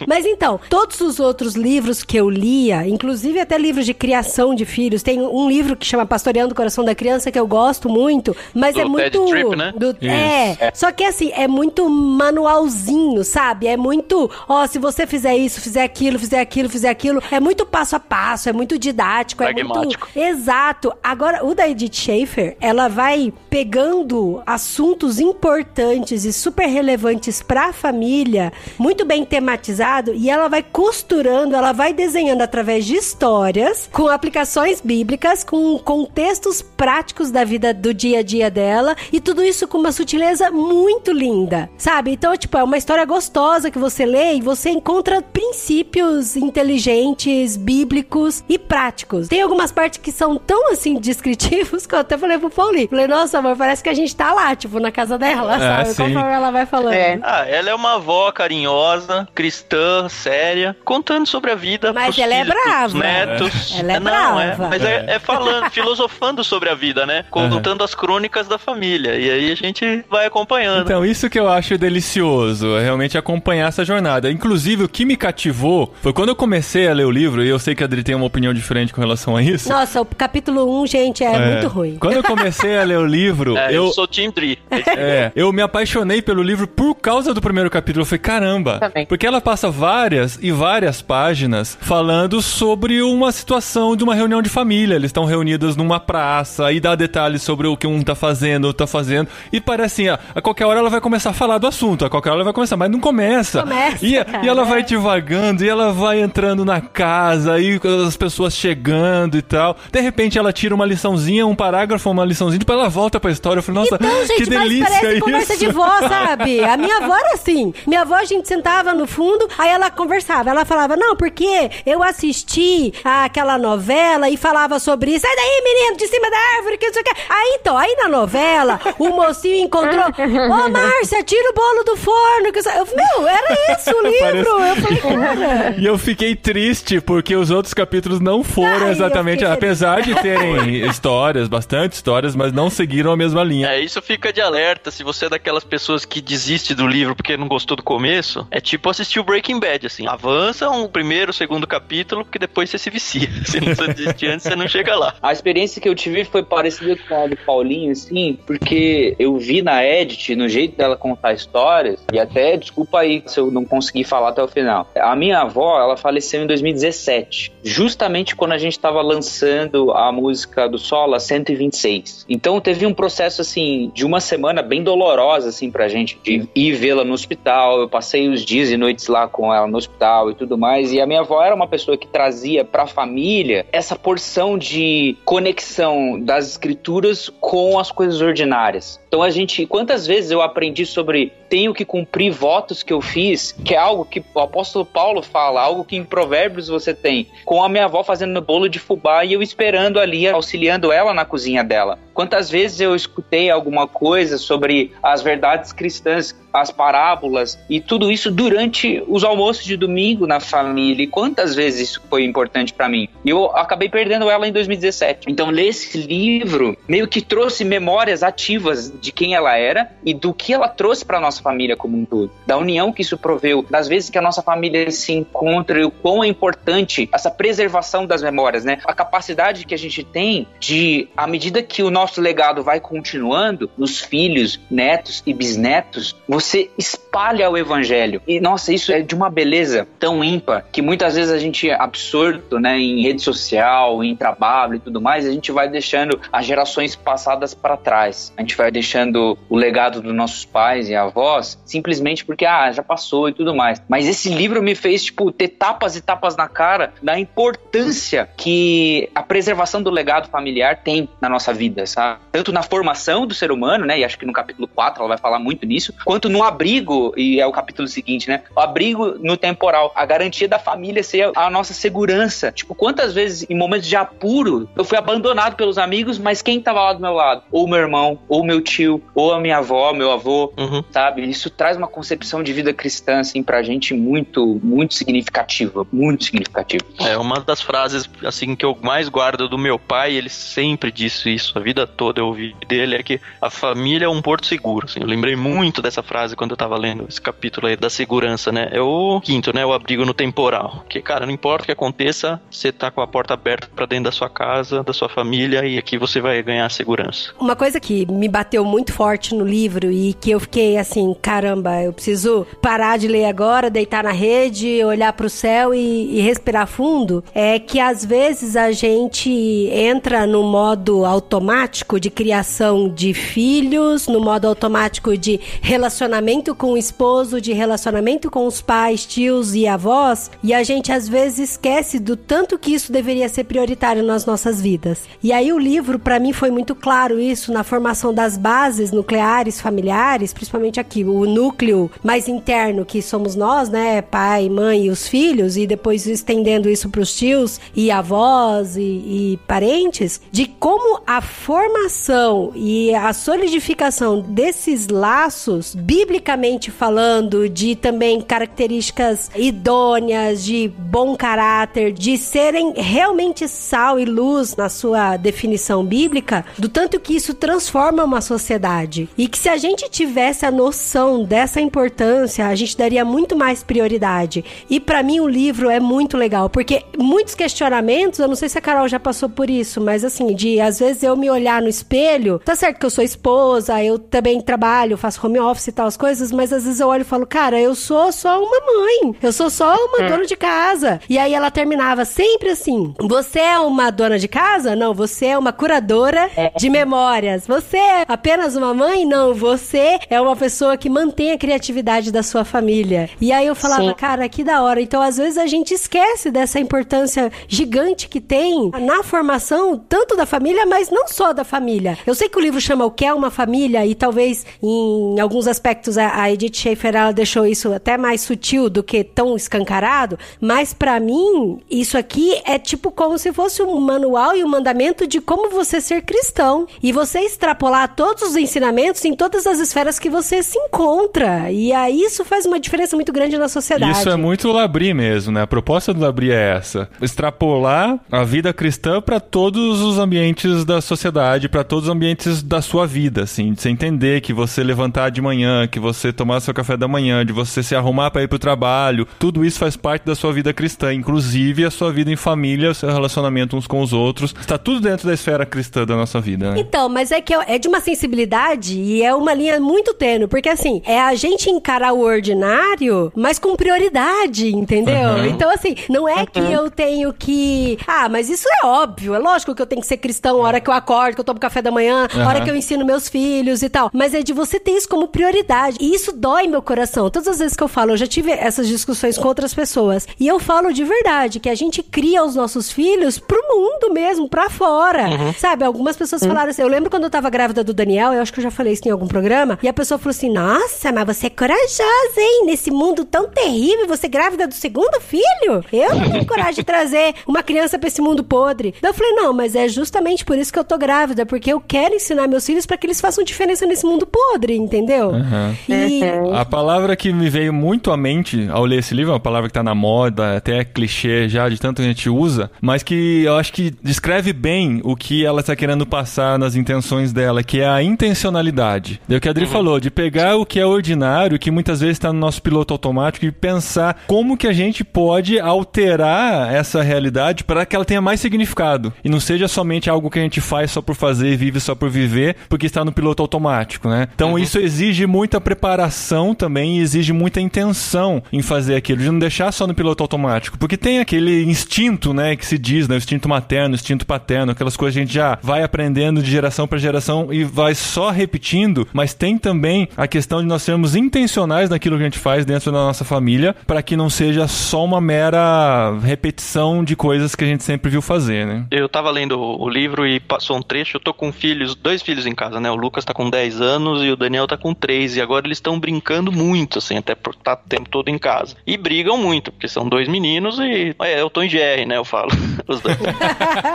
[0.06, 4.64] Mas então, todos os outros livros que eu lia, inclusive até livros de criação de
[4.64, 5.02] filhos.
[5.02, 8.74] Tem um livro que chama Pastoreando o Coração da Criança que eu gosto muito, mas
[8.74, 9.10] Do é muito.
[9.10, 9.72] Ted Tripp, né?
[9.76, 13.66] do- é, só que assim, é muito manualzinho, sabe?
[13.66, 17.64] É muito, ó, se você fizer isso, fizer aquilo, fizer aquilo, fizer aquilo, é muito
[17.66, 19.66] passo a passo, é muito didático, é muito.
[19.68, 20.08] Pragmático.
[20.14, 20.92] Exato.
[21.02, 28.52] Agora, o da Edith Schaefer, ela vai pegando assuntos importantes e super relevantes pra família,
[28.78, 34.80] muito bem tematizado, e ela vai costurando, ela vai desenhando através de histórias, com aplicações
[34.80, 39.78] bíblicas, com contextos práticos da vida do dia a dia dela, e tudo isso com
[39.78, 42.12] uma sutileza muito linda, sabe?
[42.12, 48.42] Então, tipo, é uma história gostosa que você lê e você encontra princípios inteligentes, bíblicos
[48.48, 49.28] e práticos.
[49.28, 52.88] Tem algumas partes que são tão assim descritivos que eu até falei pro Paulinho.
[52.88, 55.88] Falei, nossa, amor, parece que a gente tá lá, tipo, na casa dela, É, sabe?
[55.90, 56.14] sim.
[56.14, 56.92] Conforme ela vai falando.
[56.94, 57.18] É.
[57.22, 61.92] Ah, ela é uma avó carinhosa, cristã, séria, contando sobre a vida.
[61.92, 62.98] Mas pros ela é filhos, pros brava.
[62.98, 63.76] netos.
[63.78, 64.42] Ela é não, brava.
[64.42, 67.24] É, mas é, é falando, filosofando sobre a vida, né?
[67.30, 69.16] Contando as crônicas da família.
[69.16, 70.82] E aí a gente vai acompanhando.
[70.82, 74.30] Então, isso que eu acho delicioso, é realmente acompanhar essa jornada.
[74.30, 77.58] Inclusive, o que me cativou foi quando eu comecei a ler o livro, e eu
[77.58, 79.68] sei que a Adri tem uma opinião diferente com relação a isso.
[79.68, 81.52] Nossa, o capítulo 1, gente, é, É.
[81.52, 81.96] muito ruim.
[81.98, 83.86] Quando eu comecei a ler o livro, É, eu...
[83.86, 84.58] eu, sou Team Dri.
[84.70, 88.02] É, eu me apaixonei pelo livro por causa do primeiro capítulo.
[88.02, 88.78] Eu falei, caramba.
[88.78, 89.06] Também.
[89.06, 94.48] Porque ela passa várias e várias páginas falando sobre uma situação de uma reunião de
[94.48, 94.94] família.
[94.94, 98.84] Eles estão reunidos numa praça e dá detalhes sobre o que um tá fazendo, outro
[98.84, 99.28] tá fazendo.
[99.52, 102.10] E parece assim, a, a qualquer hora ela vai começar a falar do assunto, a
[102.10, 103.62] qualquer hora ela vai começar, mas não começa.
[103.62, 104.82] Começa, e, cara, e ela vai é.
[104.82, 109.76] divagando, e ela vai entrando na casa, e as pessoas chegando e tal.
[109.90, 113.60] De repente ela tira uma liçãozinha, um parágrafo, uma liçãozinha, depois ela volta pra história.
[113.60, 115.24] Eu falei, nossa, Então, gente, que delícia parece isso.
[115.24, 116.64] conversa de vó, sabe?
[116.64, 117.72] A minha avó era assim.
[117.86, 120.50] Minha avó, a gente sentava no fundo, aí ela conversava.
[120.50, 125.26] Ela falava, não, porque eu assisti aquela novela e falava sobre isso.
[125.26, 127.10] Sai daí, menino, de cima da árvore, que não sei o que.
[127.28, 132.52] Aí, então, aí na novela, o mocinho encontrou, ô, Márcia, tira o bolo do forno.
[132.52, 132.72] Que eu...
[132.72, 134.48] eu- Meu, era isso o livro.
[134.60, 135.74] Eu falei, cara...
[135.78, 140.86] E eu fiquei triste porque os outros capítulos não foram Ai, exatamente, apesar de terem
[140.86, 143.68] histórias, bastante histórias, mas não seguiram a mesma linha.
[143.68, 144.85] É, isso fica de alerta.
[144.90, 148.60] Se você é daquelas pessoas que desiste do livro porque não gostou do começo, é
[148.60, 150.06] tipo assistir o Breaking Bad, assim.
[150.06, 153.28] Avança um primeiro, segundo capítulo, porque depois você se vicia.
[153.44, 155.14] Se não desistir antes, você não chega lá.
[155.22, 159.62] A experiência que eu tive foi parecida com a do Paulinho, assim, porque eu vi
[159.62, 164.04] na Edit, no jeito dela contar histórias, e até, desculpa aí se eu não consegui
[164.04, 164.90] falar até o final.
[164.96, 170.68] A minha avó, ela faleceu em 2017, justamente quando a gente tava lançando a música
[170.68, 172.26] do Sola 126.
[172.28, 176.72] Então teve um processo, assim, de uma semana bem dolorosa, assim, pra gente, de ir
[176.72, 177.80] vê-la no hospital.
[177.80, 181.00] Eu passei os dias e noites lá com ela no hospital e tudo mais, e
[181.00, 186.48] a minha avó era uma pessoa que trazia pra família essa porção de conexão das
[186.48, 189.00] escrituras com as coisas ordinárias.
[189.08, 193.52] Então a gente, quantas vezes eu aprendi sobre tenho que cumprir votos que eu fiz,
[193.52, 197.62] que é algo que o apóstolo Paulo fala, algo que em Provérbios você tem, com
[197.62, 201.64] a minha avó fazendo bolo de fubá e eu esperando ali, auxiliando ela na cozinha
[201.64, 201.98] dela.
[202.12, 208.30] Quantas vezes eu escutei alguma coisa sobre as verdades cristãs, as parábolas e tudo isso
[208.30, 211.04] durante os almoços de domingo na família.
[211.04, 213.08] E quantas vezes isso foi importante pra mim?
[213.24, 215.26] Eu acabei perdendo ela em 2017.
[215.28, 220.32] Então, ler esse livro meio que trouxe memórias ativas de quem ela era e do
[220.32, 222.30] que ela trouxe pra nossa família como um todo.
[222.46, 225.90] Da união que isso proveu, das vezes que a nossa família se encontra e o
[225.90, 228.78] quão é importante essa preservação das memórias, né?
[228.84, 233.70] A capacidade que a gente tem de, à medida que o nosso legado vai continuando,
[233.76, 238.20] nos filhos, netos e bisnetos, você espalha o evangelho.
[238.26, 241.74] E, nossa, isso é de uma beleza tão ímpar que muitas vezes a gente é
[241.74, 246.46] absorto, né, em rede social, em trabalho e tudo mais, a gente vai deixando as
[246.46, 248.32] gerações passadas para trás.
[248.36, 251.25] A gente vai deixando o legado dos nossos pais e avós
[251.64, 253.80] simplesmente porque, ah, já passou e tudo mais.
[253.88, 259.08] Mas esse livro me fez, tipo, ter tapas e tapas na cara da importância que
[259.14, 262.20] a preservação do legado familiar tem na nossa vida, sabe?
[262.32, 265.18] Tanto na formação do ser humano, né, e acho que no capítulo 4 ela vai
[265.18, 268.42] falar muito nisso, quanto no abrigo, e é o capítulo seguinte, né?
[268.54, 272.52] O abrigo no temporal, a garantia da família ser a nossa segurança.
[272.52, 276.80] Tipo, quantas vezes em momentos de apuro eu fui abandonado pelos amigos, mas quem tava
[276.82, 277.42] lá do meu lado?
[277.50, 280.82] Ou meu irmão, ou meu tio, ou a minha avó, meu avô, Uhum.
[280.90, 281.15] sabe?
[281.16, 286.84] Isso traz uma concepção de vida cristã, assim, pra gente muito, muito significativa, muito significativa.
[287.00, 291.32] É uma das frases assim que eu mais guardo do meu pai, ele sempre disse
[291.32, 294.46] isso a vida vida toda eu ouvi dele é que a família é um porto
[294.46, 294.86] seguro.
[294.86, 298.50] Assim, eu lembrei muito dessa frase quando eu tava lendo esse capítulo aí da segurança,
[298.50, 298.68] né?
[298.72, 299.66] É o quinto, né?
[299.66, 300.84] O abrigo no temporal.
[300.88, 304.04] Que, cara, não importa o que aconteça, você tá com a porta aberta para dentro
[304.04, 307.32] da sua casa, da sua família, e aqui você vai ganhar segurança.
[307.38, 311.82] Uma coisa que me bateu muito forte no livro e que eu fiquei assim, caramba,
[311.82, 316.20] eu preciso parar de ler agora, deitar na rede, olhar para o céu e, e
[316.20, 319.30] respirar fundo, é que às vezes a gente
[319.72, 326.76] entra no modo automático de criação de filhos, no modo automático de relacionamento com o
[326.76, 331.98] esposo, de relacionamento com os pais, tios e avós, e a gente às vezes esquece
[331.98, 335.02] do tanto que isso deveria ser prioritário nas nossas vidas.
[335.22, 339.60] E aí o livro para mim foi muito claro isso na formação das bases nucleares
[339.60, 345.06] familiares, principalmente aqui o núcleo mais interno que somos nós, né, pai, mãe e os
[345.08, 351.00] filhos, e depois estendendo isso para os tios e avós e, e parentes, de como
[351.06, 361.16] a formação e a solidificação desses laços, biblicamente falando, de também características idôneas, de bom
[361.16, 367.34] caráter, de serem realmente sal e luz na sua definição bíblica, do tanto que isso
[367.34, 369.08] transforma uma sociedade.
[369.16, 370.85] E que se a gente tivesse a noção
[371.24, 374.44] dessa importância, a gente daria muito mais prioridade.
[374.68, 378.58] E para mim o livro é muito legal, porque muitos questionamentos, eu não sei se
[378.58, 381.68] a Carol já passou por isso, mas assim, de às vezes eu me olhar no
[381.68, 385.86] espelho, tá certo que eu sou esposa, eu também trabalho, faço home office e tal
[385.86, 389.14] as coisas, mas às vezes eu olho e falo, cara, eu sou só uma mãe,
[389.22, 390.08] eu sou só uma é.
[390.08, 391.00] dona de casa.
[391.08, 394.76] E aí ela terminava sempre assim: você é uma dona de casa?
[394.76, 396.50] Não, você é uma curadora é.
[396.56, 397.46] de memórias.
[397.46, 399.04] Você é apenas uma mãe?
[399.04, 403.08] Não, você é uma pessoa que mantém a criatividade da sua família.
[403.20, 403.94] E aí eu falava, Sim.
[403.94, 404.80] cara, que da hora.
[404.80, 410.26] Então, às vezes a gente esquece dessa importância gigante que tem na formação tanto da
[410.26, 411.98] família, mas não só da família.
[412.06, 415.46] Eu sei que o livro chama O que é uma família e talvez em alguns
[415.46, 420.72] aspectos a Edith Schaefer ela deixou isso até mais sutil do que tão escancarado, mas
[420.72, 425.20] para mim isso aqui é tipo como se fosse um manual e um mandamento de
[425.20, 430.10] como você ser cristão e você extrapolar todos os ensinamentos em todas as esferas que
[430.10, 431.50] você se encontra.
[431.50, 433.98] E aí isso faz uma diferença muito grande na sociedade.
[433.98, 435.42] Isso é muito Labri mesmo, né?
[435.42, 440.80] A proposta do Labri é essa: extrapolar a vida cristã para todos os ambientes da
[440.80, 445.10] sociedade, para todos os ambientes da sua vida, assim, de você entender que você levantar
[445.10, 448.28] de manhã, que você tomar seu café da manhã, de você se arrumar para ir
[448.28, 452.16] pro trabalho, tudo isso faz parte da sua vida cristã, inclusive a sua vida em
[452.16, 455.96] família, o seu relacionamento uns com os outros, está tudo dentro da esfera cristã da
[455.96, 456.60] nossa vida, né?
[456.60, 460.45] Então, mas é que é de uma sensibilidade e é uma linha muito tênue, porque
[460.48, 465.10] assim, é a gente encarar o ordinário, mas com prioridade, entendeu?
[465.10, 465.26] Uhum.
[465.26, 466.26] Então, assim, não é uhum.
[466.26, 467.78] que eu tenho que.
[467.86, 469.14] Ah, mas isso é óbvio.
[469.14, 471.24] É lógico que eu tenho que ser cristão a hora que eu acordo, que eu
[471.24, 473.90] tomo café da manhã, a hora que eu ensino meus filhos e tal.
[473.92, 475.78] Mas é de você ter isso como prioridade.
[475.80, 477.10] E isso dói meu coração.
[477.10, 480.06] Todas as vezes que eu falo, eu já tive essas discussões com outras pessoas.
[480.18, 484.28] E eu falo de verdade que a gente cria os nossos filhos pro mundo mesmo,
[484.28, 485.08] pra fora.
[485.08, 485.32] Uhum.
[485.34, 485.64] Sabe?
[485.64, 486.28] Algumas pessoas uhum.
[486.28, 486.62] falaram assim.
[486.62, 488.86] Eu lembro quando eu tava grávida do Daniel, eu acho que eu já falei isso
[488.86, 492.44] em algum programa, e a pessoa falou assim: Nossa, mas você é corajosa, hein?
[492.44, 495.64] Nesse mundo tão terrível, você é grávida do segundo filho?
[495.72, 498.74] Eu não tenho coragem de trazer uma criança pra esse mundo podre.
[498.82, 501.58] Daí eu falei: Não, mas é justamente por isso que eu tô grávida, porque eu
[501.58, 505.08] quero ensinar meus filhos para que eles façam diferença nesse mundo podre, entendeu?
[505.08, 505.56] Uhum.
[505.66, 506.02] E...
[506.34, 509.48] A palavra que me veio muito à mente ao ler esse livro, é uma palavra
[509.48, 513.22] que tá na moda, até clichê já, de tanto que a gente usa, mas que
[513.24, 517.60] eu acho que descreve bem o que ela tá querendo passar nas intenções dela, que
[517.60, 519.00] é a intencionalidade.
[519.08, 519.50] É o que a Adri uhum.
[519.50, 523.24] falou, de pegar o que é ordinário, que muitas vezes está no nosso piloto automático,
[523.24, 528.20] e pensar como que a gente pode alterar essa realidade para que ela tenha mais
[528.20, 528.92] significado.
[529.04, 531.74] E não seja somente algo que a gente faz só por fazer e vive só
[531.74, 534.08] por viver, porque está no piloto automático, né?
[534.14, 534.38] Então uhum.
[534.38, 539.52] isso exige muita preparação também e exige muita intenção em fazer aquilo, de não deixar
[539.52, 540.58] só no piloto automático.
[540.58, 542.94] Porque tem aquele instinto, né, que se diz, né?
[542.94, 546.30] O instinto materno, o instinto paterno, aquelas coisas que a gente já vai aprendendo de
[546.30, 550.96] geração para geração e vai só repetindo, mas tem também a questão de nós sermos
[550.96, 554.82] intencionais naquilo que a gente faz dentro da nossa família, para que não seja só
[554.82, 558.66] uma mera repetição de coisas que a gente sempre viu fazer, né?
[558.70, 562.24] Eu tava lendo o livro e passou um trecho, eu tô com filhos, dois filhos
[562.24, 562.70] em casa, né?
[562.70, 565.58] O Lucas tá com 10 anos e o Daniel tá com 3, e agora eles
[565.58, 568.56] estão brincando muito, assim, até por estar tá o tempo todo em casa.
[568.66, 571.98] E brigam muito, porque são dois meninos e é, eu tô em GR, né?
[571.98, 572.30] Eu falo,
[572.66, 572.96] os dois.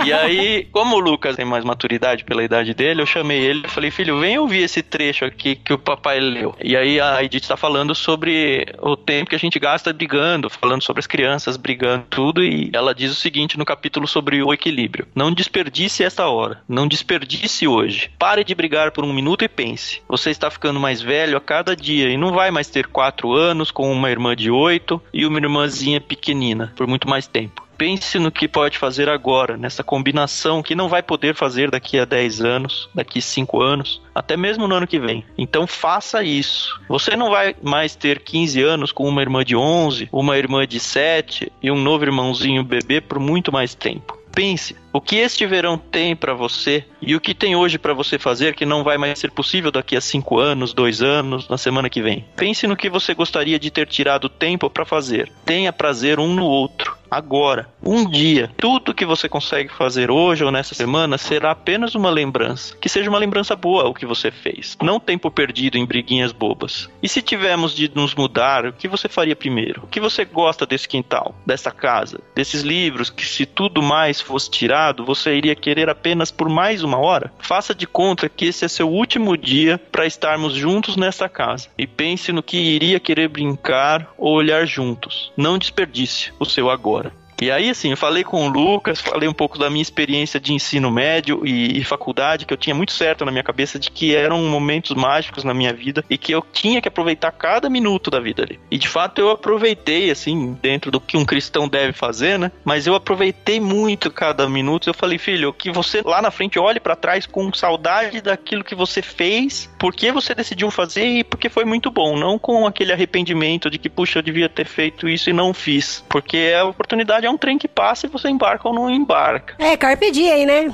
[0.08, 3.70] e aí, como o Lucas tem mais maturidade pela idade dele, eu chamei ele e
[3.70, 6.56] falei, filho, vem ouvir esse trecho aqui que o papai leu.
[6.64, 10.82] E aí a Edith tá falando sobre o tempo que a gente gasta brigando, falando
[10.82, 15.08] sobre as crianças brigando tudo, e ela diz o seguinte no capítulo sobre o equilíbrio.
[15.14, 16.62] Não desperdice essa hora.
[16.68, 18.12] Não desperdice hoje.
[18.18, 20.02] Pare de brigar por um minuto e pense.
[20.08, 23.72] Você está ficando mais velho a cada dia e não vai mais ter quatro anos
[23.72, 27.71] com uma irmã de oito e uma irmãzinha pequenina por muito mais tempo.
[27.82, 32.06] Pense no que pode fazer agora, nessa combinação que não vai poder fazer daqui a
[32.06, 35.26] 10 anos, daqui a 5 anos, até mesmo no ano que vem.
[35.36, 36.80] Então faça isso.
[36.88, 40.80] Você não vai mais ter 15 anos com uma irmã de 11, uma irmã de
[40.80, 44.16] 7 e um novo irmãozinho bebê por muito mais tempo.
[44.32, 48.20] Pense, o que este verão tem para você e o que tem hoje para você
[48.20, 51.90] fazer que não vai mais ser possível daqui a cinco anos, dois anos, na semana
[51.90, 52.26] que vem.
[52.36, 55.32] Pense no que você gostaria de ter tirado tempo para fazer.
[55.44, 57.01] Tenha prazer um no outro.
[57.12, 62.10] Agora, um dia, tudo que você consegue fazer hoje ou nessa semana será apenas uma
[62.10, 62.74] lembrança.
[62.78, 64.78] Que seja uma lembrança boa o que você fez.
[64.82, 66.90] Não tempo perdido em briguinhas bobas.
[67.04, 69.84] E se tivermos de nos mudar, o que você faria primeiro?
[69.84, 74.50] O que você gosta desse quintal, dessa casa, desses livros que se tudo mais fosse
[74.50, 77.34] tirado, você iria querer apenas por mais uma hora?
[77.40, 81.68] Faça de conta que esse é seu último dia para estarmos juntos nessa casa.
[81.78, 85.34] E pense no que iria querer brincar ou olhar juntos.
[85.36, 87.01] Não desperdice o seu agora.
[87.42, 90.54] E aí, assim, eu falei com o Lucas, falei um pouco da minha experiência de
[90.54, 94.16] ensino médio e, e, faculdade, que eu tinha muito certo na minha cabeça de que
[94.16, 98.20] eram momentos mágicos na minha vida e que eu tinha que aproveitar cada minuto da
[98.20, 98.60] vida ali.
[98.70, 102.52] E de fato eu aproveitei, assim, dentro do que um cristão deve fazer, né?
[102.64, 104.88] Mas eu aproveitei muito cada minuto.
[104.88, 108.76] Eu falei, filho, que você lá na frente olhe para trás com saudade daquilo que
[108.76, 113.68] você fez, porque você decidiu fazer e porque foi muito bom, não com aquele arrependimento
[113.68, 116.06] de que, puxa, eu devia ter feito isso e não fiz.
[116.08, 119.56] Porque a oportunidade é um trem que passa e você embarca ou não embarca.
[119.58, 120.74] É, Carpe Diem, né?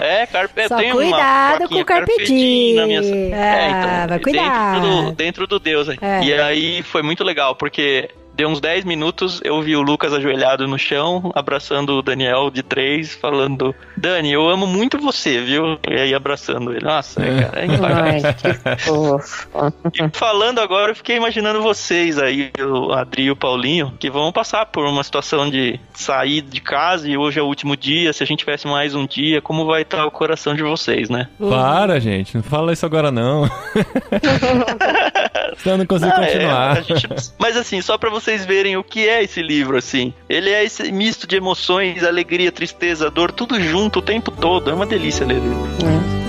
[0.00, 2.74] É, Carpe Só tem cuidado com o Carpe Diem.
[2.74, 3.00] na minha...
[3.00, 4.72] Ah, é, então, vai cuidar.
[4.72, 5.98] Dentro do, dentro do Deus aí.
[6.00, 6.22] É.
[6.22, 8.08] E aí foi muito legal, porque
[8.40, 12.62] deu uns 10 minutos, eu vi o Lucas ajoelhado no chão, abraçando o Daniel de
[12.62, 15.78] três, falando: Dani, eu amo muito você, viu?
[15.86, 16.82] E aí abraçando ele.
[16.82, 18.58] Nossa, cara, é Ai, impactante.
[18.76, 19.48] que fofo.
[19.92, 24.32] E falando agora, eu fiquei imaginando vocês aí, o Adri e o Paulinho, que vão
[24.32, 28.10] passar por uma situação de sair de casa e hoje é o último dia.
[28.14, 31.28] Se a gente tivesse mais um dia, como vai estar o coração de vocês, né?
[31.38, 32.36] Para, gente.
[32.36, 33.44] Não fala isso agora, não.
[35.58, 36.70] Senão eu não consigo Ah, é, continuar.
[36.78, 40.12] a gente- Mas assim, só pra vocês verem o que é esse livro, assim.
[40.28, 44.70] Ele é esse misto de emoções, alegria, tristeza, dor, tudo junto o tempo todo.
[44.70, 46.19] É uma delícia ler ele.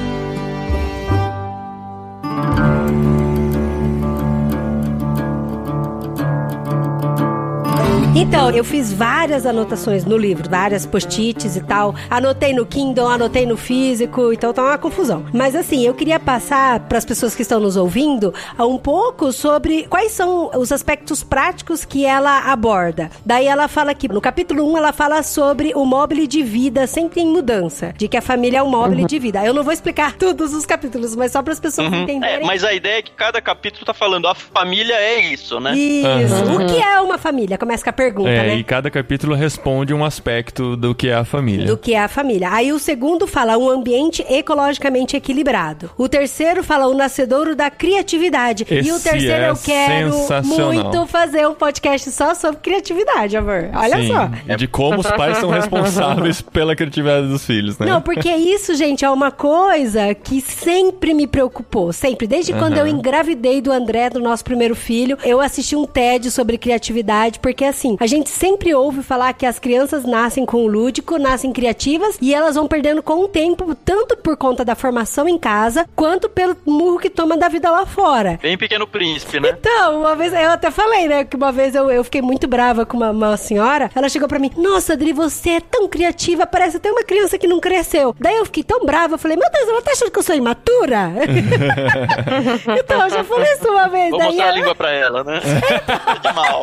[8.14, 11.96] Então, eu fiz várias anotações no livro, várias post-its e tal.
[12.10, 15.26] Anotei no Kindle, anotei no físico, então tá uma confusão.
[15.34, 19.32] Mas assim, eu queria passar para as pessoas que estão nos ouvindo ah, um pouco
[19.32, 23.10] sobre quais são os aspectos práticos que ela aborda.
[23.26, 27.22] Daí ela fala que no capítulo 1 ela fala sobre o móvel de vida sempre
[27.22, 29.42] em mudança, de que a família é um móvel de vida.
[29.46, 32.46] Eu não vou explicar todos os capítulos, mas só para as pessoas É, entenderem.
[32.46, 35.74] mas a ideia é que cada capítulo tá falando, a família é isso, né?
[35.78, 36.06] Isso.
[36.36, 36.56] Aham.
[36.56, 37.58] O que é uma família?
[37.58, 38.56] Começa com a pergunta, É, né?
[38.56, 41.66] e cada capítulo responde um aspecto do que é a família.
[41.66, 42.50] do que é a família.
[42.52, 45.92] Aí o segundo fala um ambiente ecologicamente equilibrado.
[45.98, 48.66] O terceiro fala o nascedouro da criatividade.
[48.70, 53.70] e o Esse terceiro é eu quero muito fazer um podcast só sobre criatividade, amor.
[53.74, 54.30] Olha Sim, só.
[54.48, 57.86] e de como os pais são responsáveis pela criatividade dos filhos, né?
[57.86, 61.92] Não, porque isso, gente, é uma coisa que sempre me preocupou.
[61.94, 62.28] Sempre.
[62.28, 66.58] Desde quando eu engravidei do André, do nosso primeiro filho, eu assisti um TED sobre
[66.58, 71.18] criatividade, porque assim, a gente sempre ouve falar que as crianças nascem com o lúdico,
[71.18, 75.38] nascem criativas e elas vão perdendo com o tempo, tanto por conta da formação em
[75.38, 78.40] casa, quanto pelo murro que toma da vida lá fora.
[78.42, 79.56] Bem pequeno príncipe, né?
[79.60, 82.86] Então, uma vez, eu até falei, né, que uma vez eu, eu fiquei muito brava
[82.86, 86.78] com uma, uma senhora, ela chegou pra mim, nossa, Adri, você é tão criativa, parece
[86.78, 88.16] até uma criança que não cresceu.
[88.20, 90.36] Daí eu fiquei tão brava, eu falei, meu Deus, ela tá achando que eu sou
[90.36, 91.12] imatura?
[92.80, 94.10] então, eu já falei isso uma vez.
[94.12, 95.40] Vou mostrar a ela- língua pra ela, né?
[96.22, 96.62] de mal.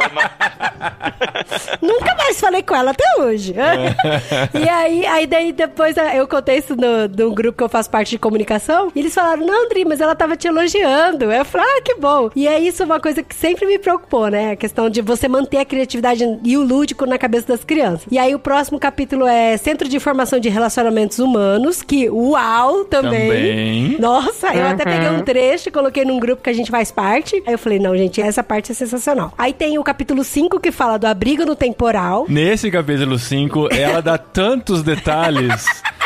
[1.80, 3.54] Nunca mais falei com ela até hoje.
[4.54, 7.90] e aí, aí daí depois eh, eu contei isso no, num grupo que eu faço
[7.90, 8.90] parte de comunicação.
[8.94, 11.30] E eles falaram, não, Andri, mas ela tava te elogiando.
[11.30, 12.30] Eu falei, ah, que bom.
[12.34, 14.52] E é isso uma coisa que sempre me preocupou, né?
[14.52, 18.06] A questão de você manter a criatividade e o lúdico na cabeça das crianças.
[18.10, 23.28] E aí o próximo capítulo é Centro de Informação de Relacionamentos Humanos, que uau também.
[23.28, 23.96] Também.
[23.98, 27.42] Nossa, eu até peguei um trecho e coloquei num grupo que a gente faz parte.
[27.46, 29.32] Aí eu falei, não, gente, essa parte é sensacional.
[29.36, 32.26] Aí tem o capítulo 5 que fala do abrigo no temporal.
[32.28, 35.64] Nesse capítulo 5, ela dá tantos detalhes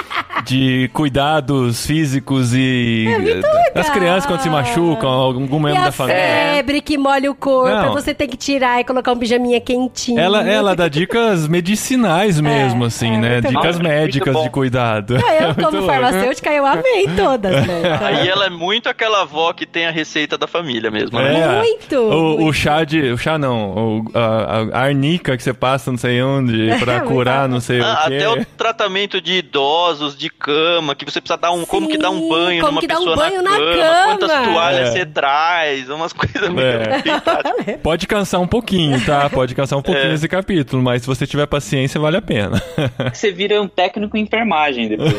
[0.45, 5.85] de cuidados físicos e É muito as crianças quando se machucam, algum E membro a
[5.87, 6.21] da família.
[6.21, 7.93] febre que molha o corpo, Não.
[7.93, 10.19] você ter que tirar e colocar um pijaminha quentinho.
[10.21, 13.41] Ela, ela dá dicas medicinais mesmo, assim, é né?
[13.41, 13.83] Dicas bom.
[13.85, 15.17] médicas de cuidado.
[15.25, 17.99] Ah, eu, Muito como farmacêutica, eu amei todas, né?
[18.03, 21.41] Aí ela é muito aquela avó que tem a receita da família mesmo, né?
[21.41, 21.59] É.
[21.59, 22.53] Muito, O, o muito.
[22.55, 23.13] chá de.
[23.13, 23.71] O chá não.
[23.73, 28.05] O, a, a arnica que você passa não sei onde pra curar não sei Ah,
[28.07, 28.17] o quê.
[28.17, 31.65] até o tratamento de idosos, de cama, que você precisa dar um.
[31.65, 33.57] como que dá um Sim, banho como numa que dá um pessoa banho na, na
[33.59, 34.05] cama, cama.
[34.19, 34.93] quantas toalhas É.
[34.93, 37.77] você traz, umas coisas meio É.
[37.83, 39.29] Pode cansar um pouquinho, tá?
[39.29, 40.15] Pode cansar um pouquinho É.
[40.15, 42.63] esse capítulo, mas se você tiver paciência, vale a pena.
[43.13, 45.13] Você vira um técnico em enfermagem depois.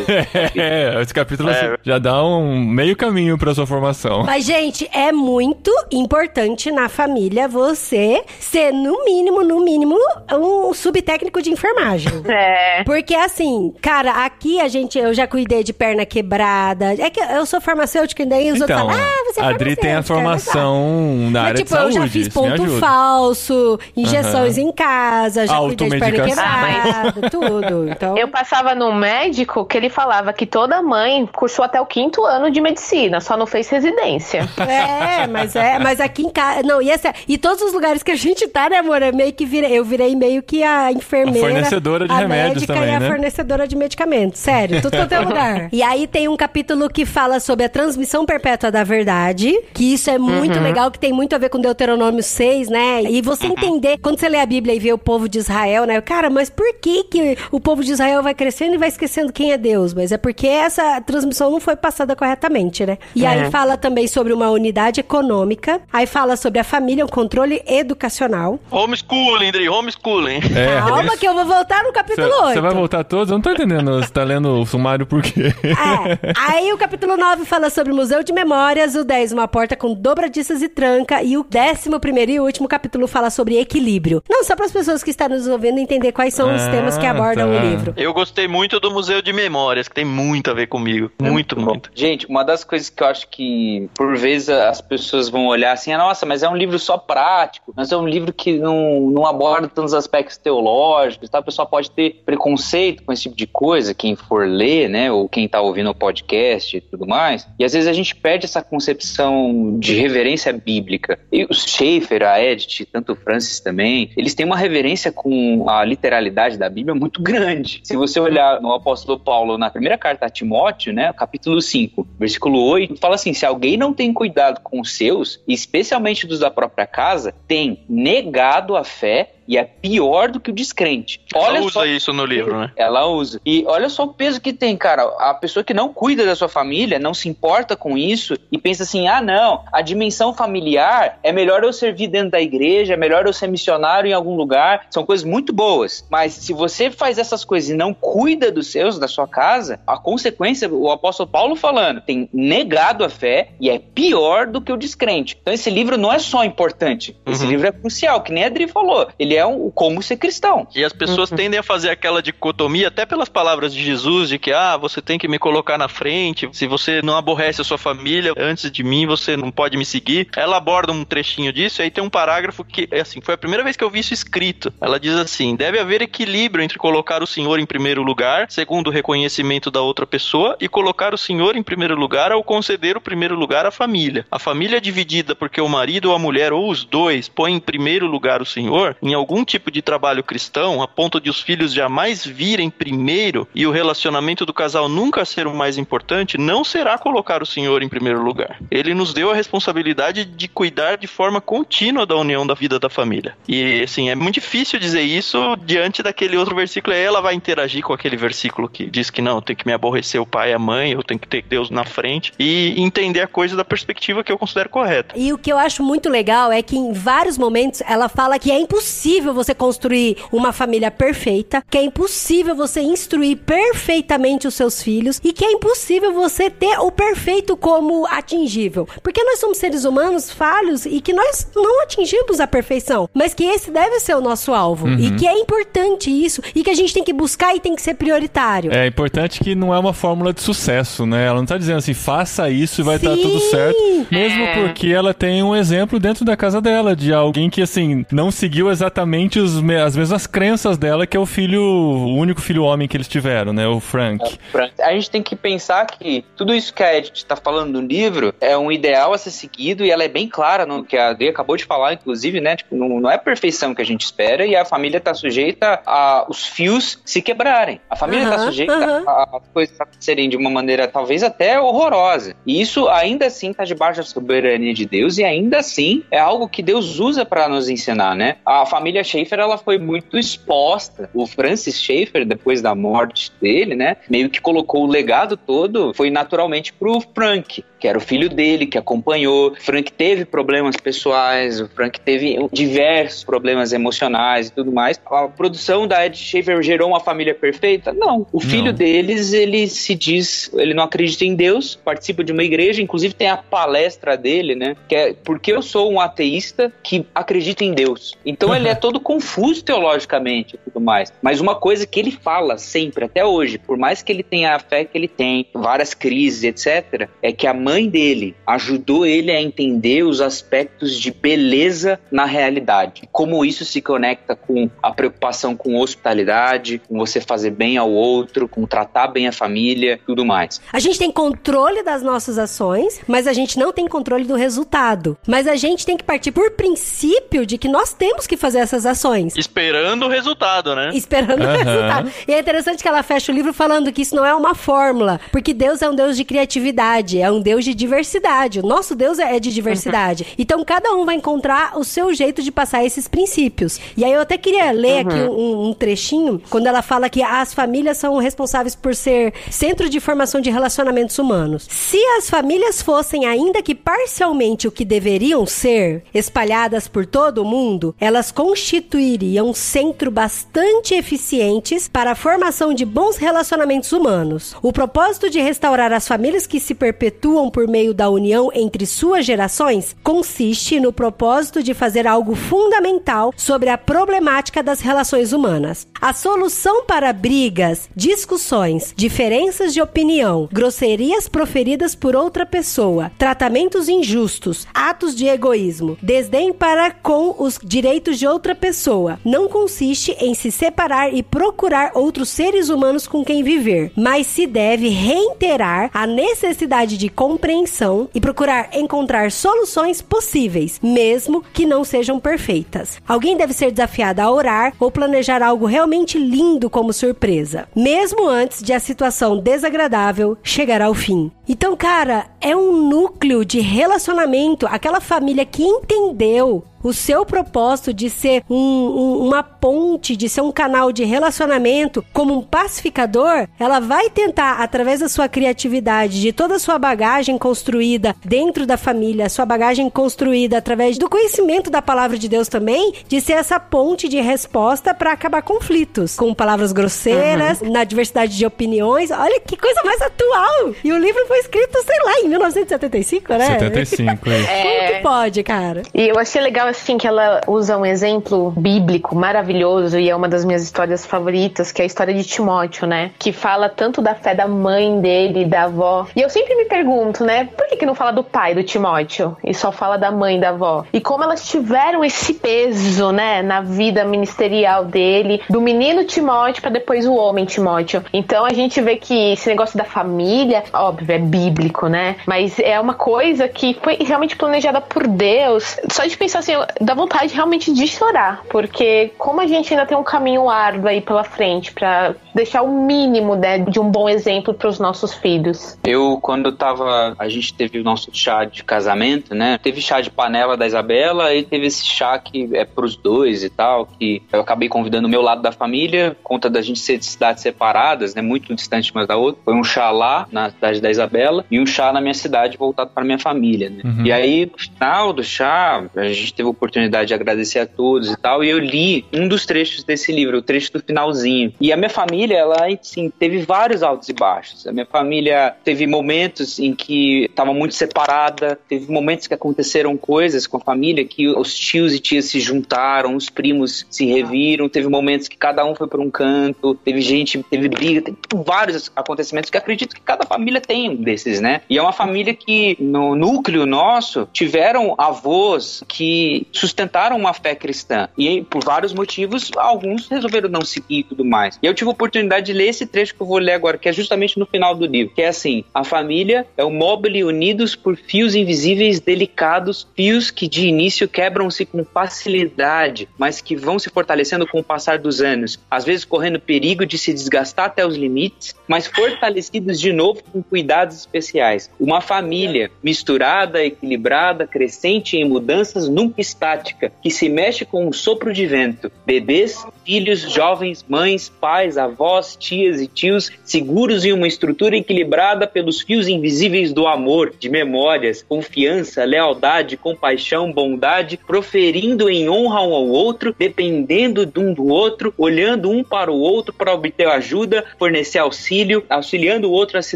[0.56, 1.54] É, esse capítulo É.
[1.54, 4.24] assim, já dá um meio caminho pra sua formação.
[4.24, 9.98] Mas, gente, é muito importante na família você ser, no mínimo, no mínimo,
[10.32, 12.12] um subtécnico de enfermagem.
[12.28, 12.84] É.
[12.84, 16.94] Porque assim, cara, aqui a gente, eu já cuidei de perna quebrada.
[17.00, 19.50] É que eu sou farmacêutica e daí os Então, outros falam, ah, você é a
[19.50, 21.96] Adri tem a formação na Mas, área tipo, de saúde.
[21.98, 27.90] eu já fiz ponto falso, injeções em casa, já cuidei de perna quebrada, tudo.
[27.90, 32.24] Então, Eu passava num médico que ele falava que toda mãe cursou até o quinto
[32.26, 34.48] ano de medicina, só não fez residência.
[34.58, 36.64] É, mas é, mas aqui em casa.
[36.64, 39.02] Não, e, essa, e todos os lugares que a gente tá, né, amor?
[39.02, 41.48] Eu meio que virei, eu virei meio que a enfermeira.
[41.48, 43.08] A fornecedora de a remédios médica também, e a né?
[43.10, 44.40] fornecedora de medicamentos.
[44.40, 45.70] Sério, tudo quanto é lugar.
[45.72, 50.10] E aí tem um capítulo que fala sobre a transmissão perpétua da verdade, que isso
[50.10, 53.04] é muito legal, que tem muito a ver com Deuteronômio 6, né?
[53.04, 56.00] E você entender, quando você lê a Bíblia e vê o povo de Israel, né?
[56.02, 59.52] Cara, mas por que, que o povo de Israel vai crescendo e vai esquecendo quem
[59.52, 59.94] é Deus?
[59.94, 62.98] Mas é porque essa transmissão não foi passada corretamente, né?
[63.16, 67.62] E aí fala também sobre uma unidade econômica, aí fala sobre a família, o controle
[67.68, 68.60] educacional.
[68.72, 70.40] Homeschooling, Dri, homeschooling.
[70.56, 72.54] É, Calma que eu vou voltar no capítulo 8.
[72.54, 73.30] Você vai voltar todos?
[73.30, 74.02] Eu não tô entendendo.
[74.02, 75.54] Você tá lendo o sumário por quê?
[75.64, 76.34] É.
[76.36, 79.94] Aí o capítulo 9 fala sobre o Museu de Memórias, o 10, uma porta com
[79.94, 84.24] dobradiças e tranca, e o décimo primeiro e último capítulo fala sobre equilíbrio.
[84.28, 86.98] Não, só para as pessoas que estão nos ouvindo entender quais são os Ah, temas
[86.98, 87.56] que abordam tá.
[87.56, 87.94] o livro.
[87.96, 91.12] Eu gostei muito do Museu de Memórias, que tem muito a ver comigo.
[91.22, 91.92] Muito, muito.
[91.94, 95.94] Gente, uma das coisas que eu acho que, por vezes, as pessoas vão olhar assim,
[95.94, 99.26] ah, nossa, mas é um livro só prático, mas é um livro que não, não
[99.28, 101.40] aborda tantos aspectos teológicos, tá?
[101.40, 105.28] o pessoal pode ter preconceito com esse tipo de coisa, quem for ler, né, ou
[105.28, 108.62] quem tá ouvindo o podcast e tudo mais, e às vezes a gente perde essa
[108.62, 111.20] concepção de reverência bíblica.
[111.32, 115.84] E o Schaefer, a Edith, tanto o Francis também, eles têm uma reverência com a
[115.84, 117.82] literalidade da Bíblia muito grande.
[117.84, 122.64] Se você olhar no apóstolo Paulo, na primeira carta a Timóteo, né, capítulo 5, versículo
[122.64, 126.86] 8, fala assim: se alguém não tem cuidado com os seus, especialmente dos da própria
[126.86, 131.20] casa, tem negado a fé e é pior do que o descrente.
[131.34, 132.72] Ela Olha usa só isso no livro, né?
[132.76, 133.40] ela usa.
[133.46, 135.04] E olha só o peso que tem, cara.
[135.20, 138.84] A pessoa que não cuida da sua família, não se importa com isso e pensa
[138.84, 143.26] assim: ah, não, a dimensão familiar é melhor eu servir dentro da igreja, é melhor
[143.26, 144.88] eu ser missionário em algum lugar.
[144.90, 146.06] São coisas muito boas.
[146.10, 149.98] Mas se você faz essas coisas e não cuida dos seus, da sua casa, a
[149.98, 154.78] consequência, o apóstolo Paulo falando, tem negado a fé e é pior do que o
[154.78, 155.38] descrente.
[155.42, 157.50] Então esse livro não é só importante, esse Uhum.
[157.50, 159.08] livro é crucial, que nem a Adri falou.
[159.20, 160.68] Ele é um como ser cristão.
[160.76, 164.52] E as pessoas tendem a fazer aquela dicotomia, até pelas palavras de Jesus, de que,
[164.52, 168.34] ah, você tem que me colocar na frente, se você não aborrece a sua família
[168.38, 170.28] antes de mim, você não pode me seguir.
[170.36, 173.38] Ela aborda um trechinho disso, e aí tem um parágrafo que, é assim, foi a
[173.38, 174.74] primeira vez que eu vi isso escrito.
[174.82, 178.92] Ela diz assim: deve haver equilíbrio entre colocar o Senhor em primeiro lugar, segundo o
[178.92, 183.36] reconhecimento da outra pessoa, e colocar o Senhor em primeiro lugar ao conceder o primeiro
[183.36, 184.26] lugar à família.
[184.32, 187.60] A família é dividida porque o marido ou a mulher, ou os dois, põem em
[187.60, 191.74] primeiro lugar o Senhor, em algum tipo de trabalho cristão, a ponto de os filhos
[191.74, 196.98] jamais virem primeiro e o relacionamento do casal nunca ser o mais importante, não será
[196.98, 198.58] colocar o Senhor em primeiro lugar.
[198.70, 202.90] Ele nos deu a responsabilidade de cuidar de forma contínua da união da vida da
[202.90, 203.36] família.
[203.48, 206.94] E assim, é muito difícil dizer isso diante daquele outro versículo.
[206.94, 210.26] Ela vai interagir com aquele versículo que diz que não, tem que me aborrecer o
[210.26, 213.56] pai e a mãe, eu tenho que ter Deus na frente e entender a coisa
[213.56, 215.16] da perspectiva que eu considero correta.
[215.18, 218.52] E o que eu acho muito legal é que em vários momentos ela fala que
[218.52, 224.82] é impossível você construir uma família perfeita, que é impossível você instruir perfeitamente os seus
[224.82, 228.88] filhos e que é impossível você ter o perfeito como atingível.
[229.04, 233.44] Porque nós somos seres humanos falhos e que nós não atingimos a perfeição, mas que
[233.44, 236.94] esse deve ser o nosso alvo e que é importante isso e que a gente
[236.94, 238.72] tem que buscar e tem que ser prioritário.
[238.74, 241.28] É importante que não é uma fórmula de sucesso, né?
[241.28, 243.22] Ela não tá dizendo assim, faça isso e vai estar Sim.
[243.22, 243.80] tudo certo.
[244.12, 244.54] Mesmo É.
[244.68, 248.72] porque ela tem um exemplo dentro da casa dela de alguém que, assim, não seguiu
[248.72, 252.88] exatamente basicamente os as mesmas crenças dela, que é o filho, o único filho homem
[252.88, 253.68] que eles tiveram, né?
[253.68, 254.38] O Frank.
[254.52, 254.74] Frank.
[254.82, 258.34] A gente tem que pensar que tudo isso que a Edith está falando no livro
[258.40, 261.30] é um ideal a ser seguido e ela é bem clara no que a Adri
[261.30, 262.56] acabou de falar, inclusive, né?
[262.56, 265.82] Tipo, não, não é a perfeição que a gente espera e a família está sujeita
[265.86, 267.82] a os fios se quebrarem.
[267.90, 269.04] A família está sujeita aham.
[269.08, 272.36] a, a coisas serem de uma maneira talvez até horrorosa.
[272.46, 276.48] E isso ainda assim está debaixo da soberania de Deus e ainda assim é algo
[276.48, 278.38] que Deus usa para nos ensinar, né?
[278.46, 281.10] A família Schaefer ela foi muito exposta.
[281.14, 286.10] O Francis Schaefer, depois da morte dele, né, meio que colocou o legado todo, foi
[286.10, 289.56] naturalmente pro Frank, que era o filho dele, que acompanhou.
[289.60, 294.98] Frank teve problemas pessoais, o Frank teve diversos problemas emocionais e tudo mais.
[295.06, 297.92] A produção da Ed Schaefer gerou uma família perfeita?
[297.92, 298.26] Não.
[298.32, 298.74] O filho Não.
[298.74, 303.28] deles, ele se diz, ele não acredita em Deus, participa de uma igreja, inclusive tem
[303.28, 308.16] a palestra dele, né, que é porque eu sou um ateísta que acredita em Deus.
[308.26, 311.12] Então ele é todo confuso teologicamente e tudo mais.
[311.22, 314.60] Mas uma coisa que ele fala sempre, até hoje, por mais que ele tenha a
[314.60, 319.42] fé que ele tem, várias crises, etc., é que a mãe dele ajudou ele a
[319.42, 323.08] entender os aspectos de beleza na realidade.
[323.12, 328.48] Como isso se conecta com a preocupação com hospitalidade, com você fazer bem ao outro,
[328.48, 330.62] com tratar bem a família, tudo mais.
[330.72, 335.18] A gente tem controle das nossas ações, mas a gente não tem controle do resultado.
[335.28, 338.86] Mas a gente tem que partir por princípio de que nós temos que fazer essas
[338.86, 339.36] ações.
[339.36, 340.92] Esperando o resultado, né?
[340.94, 341.58] Esperando o Aham.
[341.58, 342.12] resultado.
[342.28, 345.20] E é interessante que ela fecha o livro falando que isso não é uma fórmula,
[345.32, 348.60] porque Deus é um Deus de criatividade, é um Deus de diversidade.
[348.60, 350.28] O nosso Deus é de diversidade.
[350.38, 353.80] Então cada um vai encontrar o seu jeito de passar esses princípios.
[353.96, 357.54] E aí eu até queria ler aqui um, um trechinho, quando ela fala que as
[357.54, 361.68] famílias são responsáveis por ser centro de formação de relacionamentos humanos.
[361.70, 367.46] Se as famílias fossem, ainda que parcialmente, o que deveriam ser, espalhadas por todo o
[367.46, 374.56] mundo, elas constituiriam centro bastante eficientes para a formação de bons relacionamentos humanos.
[374.62, 379.24] O propósito de restaurar as famílias que se perpetuam por meio da união entre suas
[379.26, 385.88] gerações consiste no propósito de fazer algo fundamental sobre a problemática das relações humanas.
[386.02, 394.68] A solução para brigas, discussões, diferenças de opinião, grosserias proferidas por outra pessoa, tratamentos injustos,
[394.74, 400.52] atos de egoísmo, desdém para com os direitos de outra pessoa, não consiste em se
[400.52, 406.98] separar e procurar outros seres humanos com quem viver, mas se deve reiterar a necessidade
[406.98, 413.02] de compreensão e procurar encontrar soluções possíveis, mesmo que não sejam perfeitas.
[413.08, 418.62] Alguém deve ser desafiado a orar ou planejar algo realmente lindo como surpresa, mesmo antes
[418.62, 421.32] de a situação desagradável chegar ao fim.
[421.48, 428.10] Então, cara, é um núcleo de relacionamento, aquela família que entendeu o seu propósito de
[428.10, 433.80] ser um- um- uma ponte, de ser um canal de relacionamento como um pacificador, ela
[433.80, 439.30] vai tentar, através da sua criatividade, de toda a sua bagagem construída dentro da família,
[439.30, 444.10] sua bagagem construída através do conhecimento da palavra de Deus também, de ser essa ponte
[444.10, 449.10] de resposta para acabar conflitos, com palavras grosseiras, na diversidade de opiniões.
[449.10, 450.74] Olha que coisa mais atual!
[450.84, 453.46] E o livro foi escrito, sei lá, em 1975, né?
[453.60, 454.44] 75, é.
[454.62, 455.82] Como que pode, cara?
[455.92, 460.30] E eu achei legal, assim, que ela usa um exemplo bíblico maravilhoso e é uma
[460.30, 463.12] das minhas histórias favoritas, que é a história de Timóteo, né?
[463.18, 466.06] Que fala tanto da fé da mãe dele, da avó.
[466.16, 467.50] E eu sempre me pergunto, né?
[467.58, 470.50] Por que, que não fala do pai do Timóteo e só fala da mãe da
[470.50, 470.86] avó?
[470.94, 473.42] E como elas tiveram esse peso, né?
[473.42, 478.04] Na vida ministerial dele, do menino Timóteo para depois o homem Timóteo.
[478.14, 482.18] Então a gente vê que esse negócio da família, óbvio, é bíblico, né?
[482.26, 485.78] Mas é uma coisa que foi realmente planejada por Deus.
[485.92, 489.98] Só de pensar assim, dá vontade realmente de chorar, porque como a gente ainda tem
[489.98, 494.54] um caminho árduo aí pela frente para deixar o mínimo né, de um bom exemplo
[494.54, 495.78] para os nossos filhos.
[495.84, 497.16] Eu, quando tava.
[497.18, 499.60] A gente teve o nosso chá de casamento, né?
[499.62, 503.50] Teve chá de panela da Isabela e teve esse chá que é pros dois e
[503.50, 503.86] tal.
[503.86, 507.44] Que eu acabei convidando o meu lado da família, conta da gente ser de cidades
[507.44, 508.22] separadas, né?
[508.22, 509.42] Muito distante uma da outra.
[509.44, 511.13] Foi um chá lá, na cidade da Isabela,
[511.50, 513.82] e um chá na minha cidade voltado para minha família, né?
[513.84, 514.06] Uhum.
[514.06, 518.12] E aí, no final do chá, a gente teve a oportunidade de agradecer a todos
[518.12, 518.44] e tal.
[518.44, 521.54] E eu li um dos trechos desse livro, o trecho do finalzinho.
[521.60, 524.66] E a minha família, ela, assim, teve vários altos e baixos.
[524.68, 530.48] A minha família teve momentos em que estava muito separada, teve momentos que aconteceram coisas
[530.48, 534.88] com a família que os tios e tias se juntaram, os primos se reviram, teve
[534.88, 539.50] momentos que cada um foi para um canto, teve gente, teve briga, teve vários acontecimentos
[539.50, 541.62] que acredito que cada família tem desses, né?
[541.70, 548.08] E é uma família que, no núcleo nosso, tiveram avós que sustentaram uma fé cristã.
[548.18, 551.60] E por vários motivos, alguns resolveram não seguir e tudo mais.
[551.62, 553.90] E eu tive a oportunidade de ler esse trecho que eu vou ler agora, que
[553.90, 557.76] é justamente no final do livro, que é assim: a família é o mobile unidos
[557.76, 563.90] por fios invisíveis delicados, fios que de início quebram-se com facilidade, mas que vão se
[563.90, 567.96] fortalecendo com o passar dos anos, às vezes correndo perigo de se desgastar até os
[567.96, 571.70] limites, mas fortalecidos de novo com cuidados especiais.
[571.80, 578.34] Uma família misturada, equilibrada, crescente em mudanças, nunca estática, que se mexe com um sopro
[578.34, 578.92] de vento.
[579.06, 585.82] Bebês, filhos, jovens, mães, pais, avós, tias e tios, seguros em uma estrutura equilibrada pelos
[585.82, 592.88] fios invisíveis do amor, de memórias, confiança, lealdade, compaixão, bondade, proferindo em honra um ao
[592.88, 598.20] outro, dependendo de um do outro, olhando um para o outro para obter ajuda, fornecer
[598.20, 599.96] auxílio, auxiliando o outro a se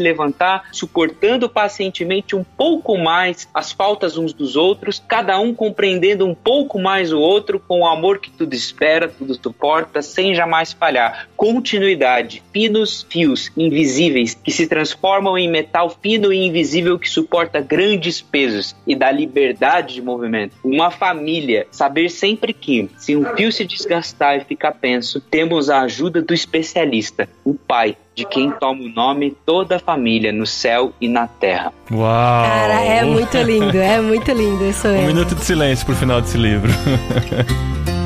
[0.00, 6.34] levantar, suportando pacientemente um pouco mais as faltas uns dos outros, cada um compreendendo um
[6.34, 11.28] pouco mais o outro com o amor que tudo espera, tudo suporta, sem jamais falhar.
[11.36, 18.22] Continuidade, finos fios invisíveis que se transformam em metal fino e invisível que suporta grandes
[18.22, 20.56] pesos e dá liberdade de movimento.
[20.64, 25.82] Uma família, saber sempre que, se um fio se desgastar e ficar penso, temos a
[25.82, 30.92] ajuda do especialista, o pai, de quem toma o nome toda a família no céu
[31.00, 31.72] e na terra.
[31.88, 32.44] Uau!
[32.44, 36.36] Cara, é muito lindo, é muito lindo isso Um minuto de silêncio pro final desse
[36.36, 36.68] livro.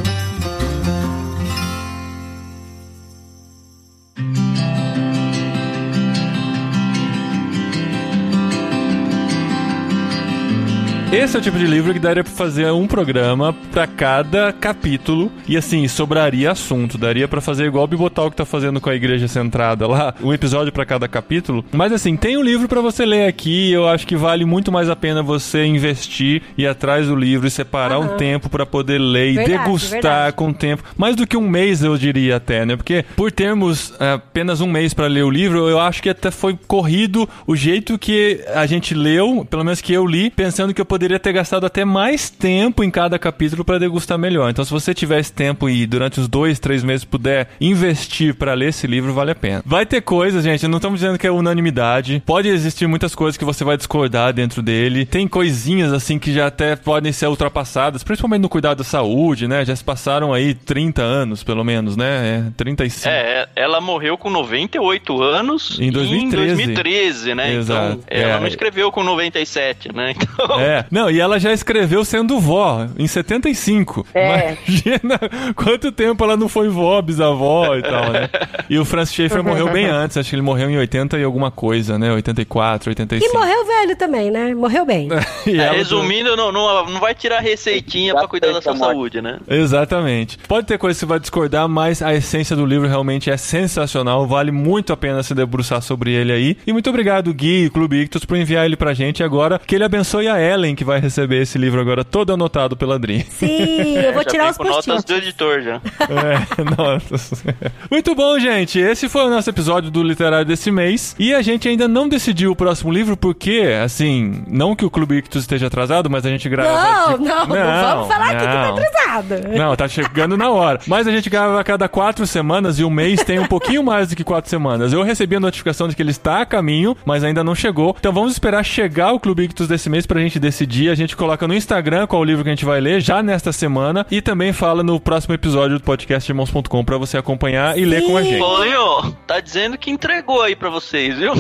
[11.13, 15.31] Esse é o tipo de livro que daria pra fazer um programa pra cada capítulo
[15.47, 16.97] e assim, sobraria assunto.
[16.97, 20.33] Daria pra fazer igual o Bibotal que tá fazendo com a Igreja Centrada lá, um
[20.33, 21.63] episódio pra cada capítulo.
[21.71, 24.89] Mas assim, tem um livro pra você ler aqui, eu acho que vale muito mais
[24.89, 28.17] a pena você investir e ir atrás do livro e separar um Aham.
[28.17, 30.37] tempo pra poder ler e Verdade, degustar verdade.
[30.37, 30.83] com o tempo.
[30.97, 32.75] Mais do que um mês, eu diria até, né?
[32.75, 36.31] Porque por termos é, apenas um mês pra ler o livro, eu acho que até
[36.31, 40.81] foi corrido o jeito que a gente leu, pelo menos que eu li, pensando que
[40.81, 44.50] eu poderia ter gastado até mais tempo em cada capítulo pra degustar melhor.
[44.50, 48.55] Então, se você tiver esse tempo e durante os dois, três meses puder investir pra
[48.55, 49.62] ler esse livro, vale a pena.
[49.64, 52.22] Vai ter coisas, gente, não estamos dizendo que é unanimidade.
[52.24, 55.05] Pode existir muitas coisas que você vai discordar dentro dele.
[55.07, 59.64] Tem coisinhas assim que já até podem ser ultrapassadas, principalmente no cuidado da saúde, né?
[59.64, 62.44] Já se passaram aí 30 anos, pelo menos, né?
[62.48, 63.09] É, 35.
[63.09, 66.53] É, ela morreu com 98 anos Em 2013.
[66.53, 67.55] em 2013, né?
[67.55, 67.92] Exato.
[67.94, 68.40] Então, ela É.
[68.40, 70.14] não escreveu com 97, né?
[70.22, 74.07] Então, É, não, e ela já escreveu sendo vó, em 75.
[74.12, 74.59] É.
[74.68, 75.18] Imagina
[75.57, 78.28] quanto tempo ela não foi vó, bisavó e tal, né?
[78.68, 81.51] E o Francis Schaeffer morreu bem antes, acho que ele morreu em 80 e alguma
[81.51, 82.12] coisa, né?
[82.12, 83.30] 84, 85.
[83.30, 84.55] E morreu velho também, né?
[84.55, 85.09] Morreu bem.
[85.45, 88.93] E é, resumindo, não, não, não vai tirar receitinha pra cuidar da sua Morte.
[88.93, 89.38] saúde, né?
[89.49, 90.38] Exatamente.
[90.47, 94.26] Pode ter coisa que você vai discordar, mas a essência do livro realmente é sensacional.
[94.26, 96.57] Vale muito a pena se debruçar sobre ele aí.
[96.66, 99.59] E muito obrigado, Gui e Clube Ictus, por enviar ele pra gente agora.
[99.59, 103.26] Que ele abençoe a Ellen, que vai receber esse livro agora todo anotado pela Adri.
[103.30, 105.80] Sim, eu vou Já tirar os com notas do editor já.
[106.03, 107.55] É, nossa.
[107.91, 108.78] Muito bom, gente.
[108.78, 111.16] Esse foi o nosso episódio do Literário desse mês.
[111.18, 115.16] E a gente ainda não decidiu o próximo livro, porque, assim, não que o Clube
[115.16, 116.70] Ictus esteja atrasado, mas a gente grava.
[116.72, 118.76] Não, não, não, vamos falar aqui que tá não.
[118.76, 119.49] atrasado.
[119.57, 120.80] Não, tá chegando na hora.
[120.87, 124.09] Mas a gente grava a cada quatro semanas e o mês tem um pouquinho mais
[124.09, 124.93] do que quatro semanas.
[124.93, 127.95] Eu recebi a notificação de que ele está a caminho, mas ainda não chegou.
[127.99, 130.72] Então vamos esperar chegar o Clube Ictus desse mês pra gente decidir.
[130.73, 133.53] A gente coloca no Instagram qual o livro que a gente vai ler já nesta
[133.53, 138.07] semana e também fala no próximo episódio do podcast irmãos.com pra você acompanhar e ler
[138.07, 138.39] com a gente.
[138.39, 141.33] Paulinho, tá dizendo que entregou aí pra vocês, viu?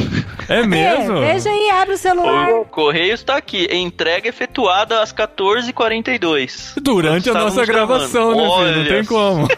[0.48, 1.16] É mesmo?
[1.18, 2.50] É, veja aí, abre o celular.
[2.50, 3.66] O correio está aqui.
[3.72, 6.74] Entrega efetuada às 14h42.
[6.80, 8.76] Durante a nossa gravação, né, filho?
[8.76, 9.48] Não tem como.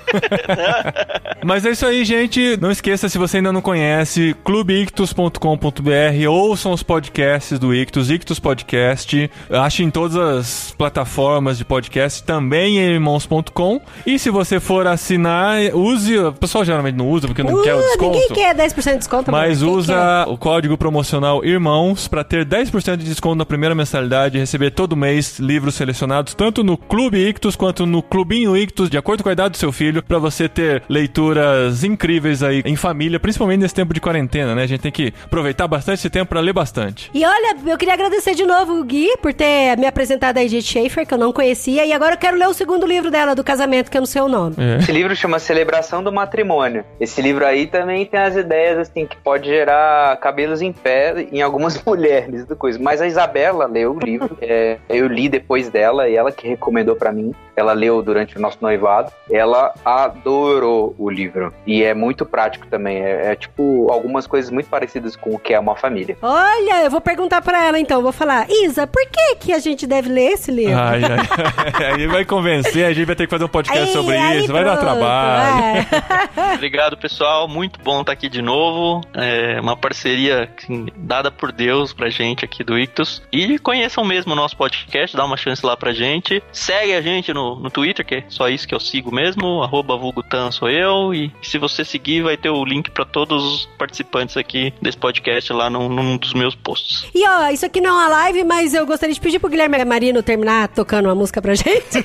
[1.45, 2.57] Mas é isso aí, gente.
[2.61, 9.31] Não esqueça, se você ainda não conhece, clubeictus.com.br, ouçam os podcasts do Ictus, Ictus Podcast.
[9.55, 13.81] Ache em todas as plataformas de podcast, também em irmãos.com.
[14.07, 16.19] E se você for assinar, use.
[16.19, 18.19] O pessoal geralmente não usa porque não quer o Uh, desconto.
[18.19, 19.31] ninguém quer 10% de desconto.
[19.31, 24.41] Mas usa o código promocional IRMÃOS para ter 10% de desconto na primeira mensalidade e
[24.41, 29.23] receber todo mês livros selecionados tanto no Clube Ictus quanto no Clubinho Ictus, de acordo
[29.23, 33.61] com a idade do seu filho, para você ter leituras incríveis aí em família, principalmente
[33.61, 34.63] nesse tempo de quarentena, né?
[34.63, 37.11] A gente tem que aproveitar bastante esse tempo para ler bastante.
[37.15, 40.43] E olha, eu queria agradecer de novo o Gui por ter ter me apresentado a
[40.43, 43.35] Edith Schaefer, que eu não conhecia, e agora eu quero ler o segundo livro dela,
[43.35, 44.57] do casamento, que eu não sei o nome.
[44.59, 44.79] É.
[44.79, 46.83] Esse livro chama Celebração do Matrimônio.
[46.99, 51.43] Esse livro aí também tem as ideias assim que pode gerar cabelos em pé em
[51.43, 52.79] algumas mulheres do coisa.
[52.81, 56.97] Mas a Isabela leu o livro, é, eu li depois dela e ela que recomendou
[56.97, 57.35] pra mim.
[57.55, 59.13] Ela leu durante o nosso noivado.
[59.31, 62.97] Ela adorou o livro e é muito prático também.
[62.97, 66.17] É, é tipo algumas coisas muito parecidas com o que é uma família.
[66.23, 69.87] Olha, eu vou perguntar pra ela então, vou falar, Isa, por que que a gente
[69.87, 70.77] deve ler esse livro?
[70.79, 74.17] Ai, ai, aí vai convencer, a gente vai ter que fazer um podcast Aí- sobre
[74.17, 75.65] aí isso, vai dar trabalho.
[75.65, 76.55] é.
[76.55, 77.49] Obrigado, pessoal.
[77.49, 79.01] Muito bom estar aqui de novo.
[79.15, 83.23] É uma parceria assim, dada por Deus pra gente aqui do Ictus.
[83.33, 86.43] E conheçam mesmo o nosso podcast, dá uma chance lá pra gente.
[86.53, 89.63] Segue a gente no, no Twitter, que é só isso que eu sigo mesmo.
[89.63, 91.13] Arroba Vulgutan sou eu.
[91.13, 95.53] E se você seguir, vai ter o link pra todos os participantes aqui desse podcast
[95.53, 97.07] lá num, num dos meus posts.
[97.15, 99.83] E ó, isso aqui não é uma live, mas eu gostaria de pedir pro Guilherme
[99.87, 102.05] Marino terminar tocando uma música pra gente.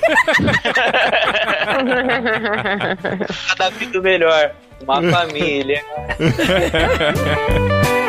[3.48, 4.52] Cada vida melhor.
[4.82, 5.84] Uma família.